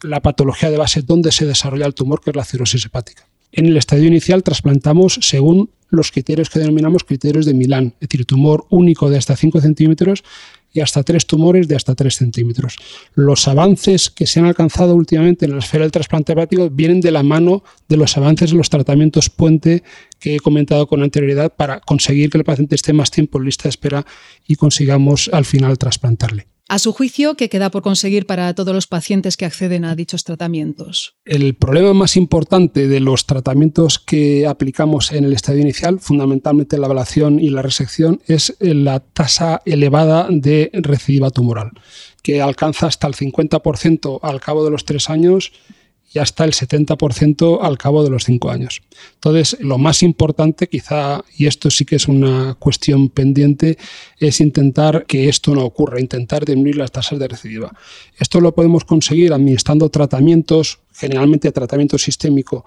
la 0.02 0.20
patología 0.20 0.70
de 0.70 0.78
base 0.78 1.02
donde 1.02 1.32
se 1.32 1.46
desarrolla 1.46 1.86
el 1.86 1.94
tumor, 1.94 2.20
que 2.20 2.30
es 2.30 2.36
la 2.36 2.44
cirrosis 2.44 2.84
hepática. 2.84 3.28
En 3.52 3.66
el 3.66 3.76
estadio 3.76 4.06
inicial 4.06 4.42
trasplantamos 4.42 5.18
según 5.20 5.70
los 5.90 6.10
criterios 6.10 6.48
que 6.48 6.58
denominamos 6.58 7.04
criterios 7.04 7.44
de 7.44 7.52
Milán, 7.52 7.94
es 8.00 8.08
decir, 8.08 8.24
tumor 8.24 8.64
único 8.70 9.10
de 9.10 9.18
hasta 9.18 9.36
5 9.36 9.60
centímetros 9.60 10.24
y 10.72 10.80
hasta 10.80 11.02
tres 11.02 11.26
tumores 11.26 11.68
de 11.68 11.76
hasta 11.76 11.94
3 11.94 12.14
centímetros. 12.14 12.78
Los 13.14 13.46
avances 13.46 14.08
que 14.08 14.26
se 14.26 14.40
han 14.40 14.46
alcanzado 14.46 14.94
últimamente 14.94 15.44
en 15.44 15.52
la 15.52 15.58
esfera 15.58 15.84
del 15.84 15.92
trasplante 15.92 16.32
hepático 16.32 16.70
vienen 16.70 17.02
de 17.02 17.10
la 17.10 17.22
mano 17.22 17.62
de 17.88 17.98
los 17.98 18.16
avances 18.16 18.52
en 18.52 18.58
los 18.58 18.70
tratamientos 18.70 19.28
puente 19.28 19.82
que 20.18 20.36
he 20.36 20.40
comentado 20.40 20.86
con 20.86 21.02
anterioridad 21.02 21.52
para 21.54 21.80
conseguir 21.80 22.30
que 22.30 22.38
el 22.38 22.44
paciente 22.44 22.74
esté 22.74 22.94
más 22.94 23.10
tiempo 23.10 23.38
en 23.38 23.44
lista 23.44 23.64
de 23.64 23.70
espera 23.70 24.06
y 24.46 24.56
consigamos 24.56 25.28
al 25.30 25.44
final 25.44 25.76
trasplantarle. 25.76 26.51
A 26.72 26.78
su 26.78 26.94
juicio, 26.94 27.34
¿qué 27.34 27.50
queda 27.50 27.70
por 27.70 27.82
conseguir 27.82 28.24
para 28.24 28.54
todos 28.54 28.74
los 28.74 28.86
pacientes 28.86 29.36
que 29.36 29.44
acceden 29.44 29.84
a 29.84 29.94
dichos 29.94 30.24
tratamientos? 30.24 31.16
El 31.26 31.54
problema 31.54 31.92
más 31.92 32.16
importante 32.16 32.88
de 32.88 32.98
los 32.98 33.26
tratamientos 33.26 33.98
que 33.98 34.46
aplicamos 34.46 35.12
en 35.12 35.24
el 35.24 35.34
estadio 35.34 35.60
inicial, 35.60 36.00
fundamentalmente 36.00 36.78
la 36.78 36.86
ablación 36.86 37.40
y 37.40 37.50
la 37.50 37.60
resección, 37.60 38.22
es 38.26 38.56
la 38.58 39.00
tasa 39.00 39.60
elevada 39.66 40.28
de 40.30 40.70
recidiva 40.72 41.28
tumoral, 41.28 41.72
que 42.22 42.40
alcanza 42.40 42.86
hasta 42.86 43.06
el 43.06 43.16
50% 43.16 44.20
al 44.22 44.40
cabo 44.40 44.64
de 44.64 44.70
los 44.70 44.86
tres 44.86 45.10
años 45.10 45.52
y 46.14 46.18
hasta 46.18 46.44
el 46.44 46.52
70% 46.52 47.60
al 47.62 47.78
cabo 47.78 48.04
de 48.04 48.10
los 48.10 48.24
cinco 48.24 48.50
años. 48.50 48.82
Entonces, 49.14 49.56
lo 49.60 49.78
más 49.78 50.02
importante 50.02 50.68
quizá, 50.68 51.24
y 51.36 51.46
esto 51.46 51.70
sí 51.70 51.84
que 51.84 51.96
es 51.96 52.08
una 52.08 52.54
cuestión 52.54 53.08
pendiente, 53.08 53.78
es 54.18 54.40
intentar 54.40 55.06
que 55.06 55.28
esto 55.28 55.54
no 55.54 55.64
ocurra, 55.64 56.00
intentar 56.00 56.44
disminuir 56.44 56.76
las 56.76 56.92
tasas 56.92 57.18
de 57.18 57.28
recidiva. 57.28 57.72
Esto 58.18 58.40
lo 58.40 58.54
podemos 58.54 58.84
conseguir 58.84 59.32
administrando 59.32 59.88
tratamientos, 59.88 60.80
generalmente 60.92 61.50
tratamiento 61.52 61.98
sistémico, 61.98 62.64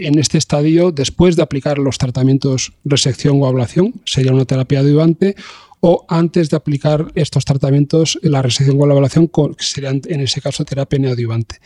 en 0.00 0.18
este 0.18 0.38
estadio 0.38 0.92
después 0.92 1.36
de 1.36 1.42
aplicar 1.42 1.78
los 1.78 1.98
tratamientos 1.98 2.72
resección 2.84 3.42
o 3.42 3.46
ablación, 3.46 3.94
sería 4.04 4.32
una 4.32 4.46
terapia 4.46 4.80
adyuvante, 4.80 5.36
o 5.80 6.04
antes 6.08 6.50
de 6.50 6.56
aplicar 6.56 7.10
estos 7.14 7.44
tratamientos, 7.44 8.18
la 8.22 8.42
resección 8.42 8.80
o 8.80 8.86
la 8.86 8.92
evaluación, 8.92 9.28
que 9.28 9.64
sería 9.64 9.90
en 9.90 10.20
ese 10.20 10.40
caso 10.40 10.64
terapia 10.64 10.98
neoadyuvante. 10.98 11.56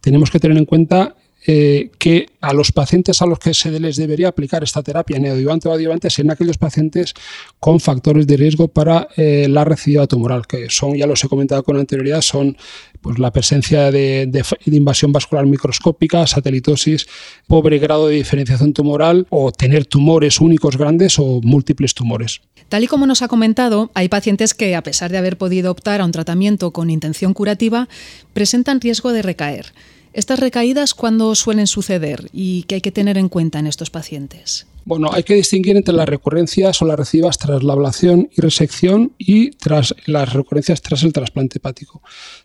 Tenemos 0.00 0.30
que 0.30 0.38
tener 0.38 0.58
en 0.58 0.66
cuenta 0.66 1.16
eh, 1.46 1.90
que 1.98 2.26
a 2.40 2.52
los 2.52 2.70
pacientes 2.70 3.20
a 3.20 3.26
los 3.26 3.38
que 3.38 3.52
se 3.52 3.70
les 3.80 3.96
debería 3.96 4.28
aplicar 4.28 4.62
esta 4.62 4.82
terapia 4.82 5.18
neoadyuvante 5.18 5.68
o 5.68 5.72
adyuvante 5.72 6.08
serían 6.08 6.32
aquellos 6.32 6.56
pacientes 6.56 7.14
con 7.58 7.80
factores 7.80 8.26
de 8.26 8.36
riesgo 8.36 8.68
para 8.68 9.08
eh, 9.16 9.46
la 9.48 9.64
recidiva 9.64 10.06
tumoral, 10.06 10.46
que 10.46 10.70
son, 10.70 10.94
ya 10.96 11.06
los 11.06 11.24
he 11.24 11.28
comentado 11.28 11.62
con 11.64 11.76
anterioridad, 11.76 12.20
son 12.20 12.56
pues, 13.00 13.18
la 13.18 13.32
presencia 13.32 13.90
de, 13.90 14.26
de, 14.26 14.44
invasión 14.66 15.12
vascular 15.12 15.46
microscópica, 15.46 16.26
satelitosis, 16.26 17.06
pobre 17.48 17.78
grado 17.78 18.06
de 18.06 18.16
diferenciación 18.16 18.72
tumoral 18.72 19.26
o 19.30 19.50
tener 19.50 19.84
tumores 19.86 20.40
únicos 20.40 20.76
grandes 20.76 21.18
o 21.18 21.40
múltiples 21.42 21.94
tumores. 21.94 22.40
Tal 22.68 22.84
y 22.84 22.86
como 22.86 23.06
nos 23.06 23.20
ha 23.22 23.28
comentado, 23.28 23.90
hay 23.94 24.08
pacientes 24.08 24.54
que, 24.54 24.76
a 24.76 24.82
pesar 24.82 25.10
de 25.10 25.18
haber 25.18 25.36
podido 25.36 25.70
optar 25.70 26.00
a 26.00 26.04
un 26.04 26.12
tratamiento 26.12 26.70
con 26.70 26.88
intención 26.88 27.34
curativa, 27.34 27.88
presentan 28.32 28.80
riesgo 28.80 29.12
de 29.12 29.22
recaer. 29.22 29.72
¿Estas 30.12 30.40
recaídas 30.40 30.92
cuándo 30.92 31.34
suelen 31.34 31.66
suceder 31.66 32.28
y 32.32 32.64
qué 32.64 32.76
hay 32.76 32.80
que 32.82 32.92
tener 32.92 33.16
en 33.16 33.30
cuenta 33.30 33.58
en 33.58 33.66
estos 33.66 33.88
pacientes? 33.88 34.66
Bueno, 34.84 35.10
hay 35.12 35.22
que 35.22 35.34
distinguir 35.34 35.76
entre 35.76 35.94
las 35.94 36.08
recurrencias 36.08 36.82
o 36.82 36.84
las 36.84 36.98
recibas 36.98 37.38
tras 37.38 37.62
la 37.62 37.72
ablación 37.72 38.28
y 38.36 38.40
resección 38.40 39.12
y 39.16 39.52
tras 39.52 39.94
las 40.06 40.32
recurrencias 40.32 40.82
tras 40.82 41.04
el 41.04 41.12
trasplante 41.12 41.58
hepático. 41.58 42.02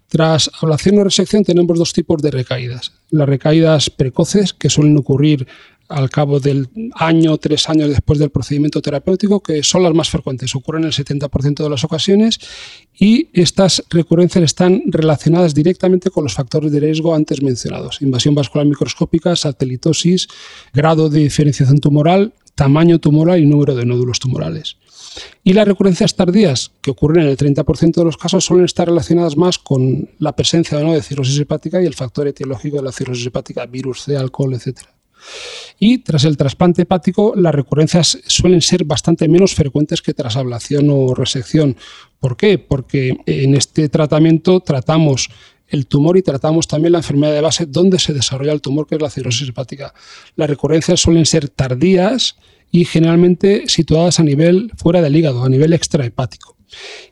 Tras 0.08 0.50
ablación 0.62 1.00
o 1.00 1.04
resección 1.04 1.44
tenemos 1.44 1.78
dos 1.78 1.94
tipos 1.94 2.22
de 2.22 2.32
recaídas. 2.32 2.94
Las 3.10 3.28
recaídas 3.28 3.90
precoces, 3.90 4.54
que 4.54 4.70
suelen 4.70 4.98
ocurrir 4.98 5.48
al 5.88 6.10
cabo 6.10 6.40
del 6.40 6.70
año, 6.96 7.38
tres 7.38 7.70
años 7.70 7.90
después 7.90 8.20
del 8.20 8.30
procedimiento 8.30 8.82
terapéutico, 8.82 9.42
que 9.42 9.64
son 9.64 9.84
las 9.84 9.94
más 9.94 10.10
frecuentes, 10.10 10.54
ocurren 10.56 10.84
en 10.84 10.88
el 10.88 10.94
70% 10.94 11.64
de 11.64 11.70
las 11.70 11.84
ocasiones 11.84 12.40
y 13.00 13.30
estas 13.34 13.84
recurrencias 13.90 14.44
están 14.44 14.82
relacionadas 14.88 15.54
directamente 15.54 16.10
con 16.10 16.24
los 16.24 16.34
factores 16.34 16.72
de 16.72 16.80
riesgo 16.80 17.16
antes 17.16 17.42
mencionados, 17.42 18.02
invasión 18.02 18.36
vascular 18.36 18.68
microscópica, 18.68 19.36
satelitosis, 19.36 20.28
grado 20.74 21.10
de 21.10 21.20
diferenciación 21.20 21.80
tumoral, 21.80 22.34
tamaño 22.56 23.00
tumoral 23.00 23.40
y 23.40 23.46
número 23.46 23.76
de 23.76 23.86
nódulos 23.86 24.20
tumorales. 24.20 24.78
Y 25.44 25.54
las 25.54 25.68
recurrencias 25.68 26.16
tardías, 26.16 26.72
que 26.82 26.92
ocurren 26.92 27.24
en 27.24 27.30
el 27.30 27.38
30% 27.38 27.94
de 27.94 28.04
los 28.04 28.18
casos, 28.18 28.46
suelen 28.46 28.66
estar 28.66 28.88
relacionadas 28.88 29.38
más 29.38 29.58
con 29.58 30.10
la 30.20 30.36
presencia 30.36 30.78
o 30.78 30.84
no 30.84 30.94
de 30.94 31.02
cirrosis 31.02 31.40
hepática 31.40 31.82
y 31.82 31.86
el 31.86 31.96
factor 31.96 32.28
etiológico 32.28 32.78
de 32.78 32.84
la 32.84 32.92
cirrosis 32.92 33.26
hepática, 33.26 33.66
virus 33.66 34.04
C, 34.04 34.18
alcohol, 34.18 34.54
etc. 34.54 34.97
Y 35.80 36.00
tras 36.00 36.24
el 36.26 36.38
trasplante 36.38 36.84
hepático, 36.84 37.34
las 37.36 37.54
recurrencias 37.54 38.20
suelen 38.28 38.62
ser 38.62 38.84
bastante 38.84 39.28
menos 39.28 39.54
frecuentes 39.54 40.02
que 40.02 40.14
tras 40.14 40.36
ablación 40.36 40.88
o 40.90 41.14
resección. 41.14 41.78
¿Por 42.20 42.36
qué? 42.36 42.58
Porque 42.58 43.18
en 43.26 43.56
este 43.56 43.90
tratamiento 43.90 44.60
tratamos 44.60 45.30
el 45.68 45.86
tumor 45.86 46.18
y 46.18 46.22
tratamos 46.22 46.68
también 46.68 46.94
la 46.94 47.00
enfermedad 47.00 47.34
de 47.34 47.42
base 47.42 47.66
donde 47.66 48.00
se 48.00 48.14
desarrolla 48.14 48.54
el 48.54 48.62
tumor, 48.62 48.88
que 48.88 48.96
es 48.96 49.02
la 49.02 49.10
cirrosis 49.10 49.50
hepática. 49.50 49.94
Las 50.36 50.50
recurrencias 50.50 51.00
suelen 51.00 51.26
ser 51.26 51.50
tardías 51.50 52.38
y 52.72 52.86
generalmente 52.86 53.64
situadas 53.68 54.20
a 54.20 54.24
nivel 54.24 54.72
fuera 54.78 55.02
del 55.02 55.16
hígado, 55.16 55.44
a 55.44 55.50
nivel 55.50 55.74
extrahepático 55.74 56.57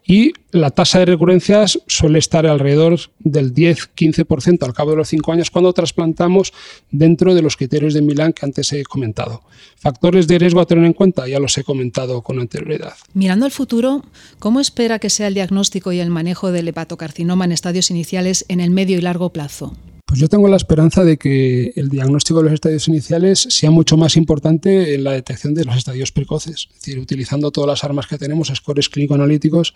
y 0.06 0.34
la 0.52 0.72
tasa 0.72 1.00
de 1.00 1.06
recurrencias 1.06 1.80
suele 1.88 2.20
estar 2.20 2.46
alrededor 2.46 3.00
del 3.20 3.54
10-15% 3.54 4.64
al 4.64 4.74
cabo 4.74 4.92
de 4.92 4.98
los 4.98 5.10
5 5.10 5.32
años 5.32 5.52
cuando 5.52 5.74
trasplantamos 5.74 6.54
dentro 6.92 7.34
de 7.34 7.42
los 7.42 7.58
criterios 7.58 7.94
de 7.94 8.02
Milán 8.02 8.34
que 8.34 8.46
antes 8.46 8.72
he 8.74 8.84
comentado. 8.84 9.44
Factores 9.78 10.28
de 10.28 10.40
riesgo 10.40 10.62
a 10.62 10.66
tener 10.66 10.86
en 10.86 10.94
cuenta, 10.94 11.28
ya 11.28 11.40
los 11.40 11.58
he 11.58 11.64
comentado 11.64 12.22
con 12.22 12.40
anterioridad. 12.40 12.94
Mirando 13.14 13.46
al 13.46 13.52
futuro, 13.52 14.04
¿cómo 14.40 14.60
espera 14.60 15.00
que 15.00 15.10
sea 15.10 15.28
el 15.28 15.34
diagnóstico 15.34 15.92
y 15.92 16.00
el 16.00 16.10
manejo 16.10 16.52
del 16.52 16.68
hepatocarcinoma 16.68 17.46
en 17.46 17.52
estadios 17.52 17.92
iniciales 17.92 18.46
en 18.48 18.60
el 18.60 18.72
medio 18.72 18.98
y 18.98 19.02
largo 19.02 19.30
plazo? 19.32 19.76
Pues 20.06 20.20
yo 20.20 20.30
tengo 20.30 20.48
la 20.48 20.56
esperanza 20.56 21.04
de 21.04 21.18
que 21.18 21.74
el 21.76 21.90
diagnóstico 21.90 22.38
de 22.40 22.46
los 22.46 22.54
estadios 22.54 22.88
iniciales 22.88 23.48
sea 23.50 23.72
mucho 23.72 23.98
más 23.98 24.16
importante 24.18 24.94
en 24.94 25.04
la 25.04 25.14
detección 25.14 25.56
de 25.56 25.66
los 25.66 25.76
estadios 25.76 26.12
precoces, 26.12 26.68
es 26.70 26.76
decir, 26.76 27.00
utilizando 27.00 27.50
todas 27.50 27.68
las 27.68 27.84
armas 27.84 28.06
que 28.06 28.20
tenemos, 28.20 28.52
scores 28.54 28.88
clínico-analíticos, 28.88 29.74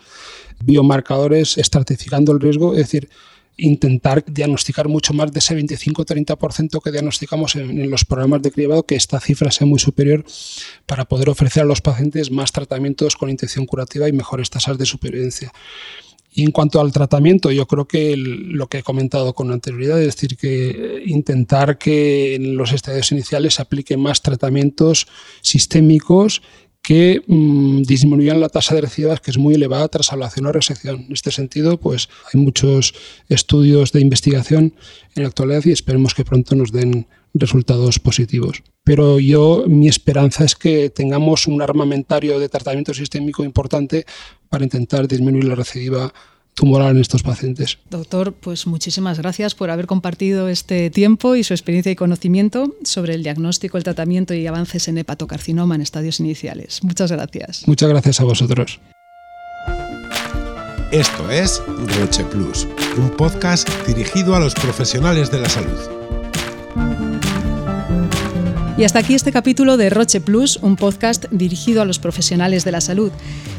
biomarcadores, 0.64 1.58
estratificando 1.58 2.32
el 2.32 2.40
riesgo, 2.40 2.74
es 2.74 2.82
decir, 2.82 3.10
intentar 3.58 4.24
diagnosticar 4.24 4.88
mucho 4.88 5.14
más 5.14 5.32
de 5.34 5.40
ese 5.40 5.58
25-30% 5.58 6.80
que 6.82 6.92
diagnosticamos 6.92 7.56
en, 7.56 7.82
en, 7.82 7.90
los 7.90 8.06
programas 8.06 8.44
de 8.44 8.52
cribado, 8.52 8.84
que 8.84 8.96
esta 8.96 9.20
cifra 9.20 9.50
sea 9.50 9.66
muy 9.66 9.80
superior 9.80 10.24
para 10.86 11.06
poder 11.06 11.30
ofrecer 11.30 11.64
a 11.64 11.66
los 11.66 11.82
pacientes 11.82 12.30
más 12.30 12.52
tratamientos 12.52 13.16
con 13.16 13.32
intención 13.32 13.66
curativa 13.66 14.08
y 14.08 14.14
mejores 14.14 14.52
tasas 14.52 14.78
de 14.78 14.86
supervivencia. 14.86 15.52
Y 16.32 16.44
en 16.44 16.52
cuanto 16.52 16.80
al 16.80 16.92
tratamiento, 16.92 17.52
yo 17.52 17.66
creo 17.66 17.88
que 17.88 18.16
lo 18.16 18.68
que 18.68 18.80
he 18.80 18.84
comentado 18.84 19.34
con 19.34 19.52
anterioridad, 19.52 20.00
es 20.00 20.16
decir, 20.16 20.38
que 20.38 21.04
intentar 21.06 21.78
que 21.78 22.36
en 22.36 22.56
los 22.56 22.72
estadios 22.72 23.12
iniciales 23.12 23.56
se 23.56 23.62
apliquen 23.62 24.00
más 24.00 24.22
tratamientos 24.22 25.08
sistémicos 25.42 26.42
que 26.82 27.22
mmm, 27.28 27.82
disminuyan 27.82 28.40
la 28.40 28.50
tasa 28.50 28.76
de 28.76 28.82
recidivas, 28.82 29.20
que 29.22 29.32
es 29.32 29.38
muy 29.38 29.54
elevada 29.56 29.88
tras 29.88 30.12
ablación 30.14 30.46
o 30.46 30.52
resección. 30.52 31.06
En 31.08 31.14
este 31.14 31.32
sentido, 31.32 31.80
pues 31.80 32.10
hay 32.34 32.40
muchos 32.40 32.94
estudios 33.28 33.92
de 33.92 34.02
investigación 34.02 34.74
en 35.16 35.24
la 35.24 35.30
actualidad 35.30 35.64
y 35.66 35.72
esperemos 35.72 36.14
que 36.14 36.26
pronto 36.26 36.56
nos 36.56 36.72
den 36.72 37.08
resultados 37.34 38.00
positivos. 38.00 38.64
Pero 38.90 39.20
yo, 39.20 39.66
mi 39.68 39.88
esperanza 39.88 40.44
es 40.44 40.56
que 40.56 40.90
tengamos 40.90 41.46
un 41.46 41.62
armamentario 41.62 42.40
de 42.40 42.50
tratamiento 42.50 42.92
sistémico 42.92 43.44
importante 43.44 44.04
para 44.50 44.64
intentar 44.64 45.08
disminuir 45.08 45.44
la 45.44 45.54
recidiva 45.54 46.12
tumoral 46.56 46.96
en 46.96 47.02
estos 47.02 47.22
pacientes. 47.22 47.78
Doctor, 47.92 48.34
pues 48.34 48.66
muchísimas 48.66 49.20
gracias 49.20 49.54
por 49.54 49.70
haber 49.70 49.86
compartido 49.86 50.50
este 50.50 50.90
tiempo 50.90 51.36
y 51.36 51.44
su 51.44 51.54
experiencia 51.54 51.92
y 51.92 51.96
conocimiento 51.96 52.74
sobre 52.84 53.14
el 53.14 53.22
diagnóstico, 53.22 53.78
el 53.78 53.84
tratamiento 53.84 54.34
y 54.34 54.48
avances 54.48 54.88
en 54.88 54.98
hepatocarcinoma 54.98 55.76
en 55.76 55.82
estadios 55.82 56.20
iniciales. 56.20 56.84
Muchas 56.84 57.12
gracias. 57.12 57.68
Muchas 57.68 57.90
gracias 57.90 58.20
a 58.22 58.24
vosotros. 58.24 58.80
Esto 60.92 61.30
es 61.30 61.62
Roche 62.00 62.24
Plus, 62.24 62.68
un 62.98 63.12
podcast 63.12 63.70
dirigido 63.86 64.36
a 64.36 64.40
los 64.40 64.56
profesionales 64.56 65.30
de 65.30 65.42
la 65.42 65.50
salud. 65.50 67.09
Y 68.80 68.86
hasta 68.86 69.00
aquí 69.00 69.14
este 69.14 69.34
capítulo 69.34 69.76
de 69.76 69.90
Roche 69.90 70.22
Plus, 70.22 70.56
un 70.62 70.78
podcast 70.78 71.26
dirigido 71.32 71.82
a 71.82 71.86
los 71.86 72.00
profesionales 72.00 72.64
de 72.64 72.72
la 72.72 72.80
salud. 72.80 73.12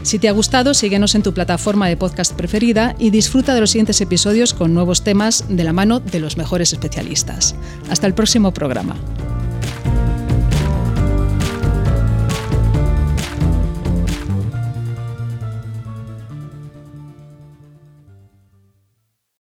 Si 0.02 0.18
te 0.18 0.30
ha 0.30 0.32
gustado, 0.32 0.72
síguenos 0.72 1.14
en 1.14 1.22
tu 1.22 1.34
plataforma 1.34 1.88
de 1.88 1.98
podcast 1.98 2.32
preferida 2.32 2.96
y 2.98 3.10
disfruta 3.10 3.52
de 3.52 3.60
los 3.60 3.72
siguientes 3.72 4.00
episodios 4.00 4.54
con 4.54 4.72
nuevos 4.72 5.04
temas 5.04 5.44
de 5.50 5.62
la 5.62 5.74
mano 5.74 6.00
de 6.00 6.20
los 6.20 6.38
mejores 6.38 6.72
especialistas. 6.72 7.54
Hasta 7.90 8.06
el 8.06 8.14
próximo 8.14 8.54
programa. 8.54 8.96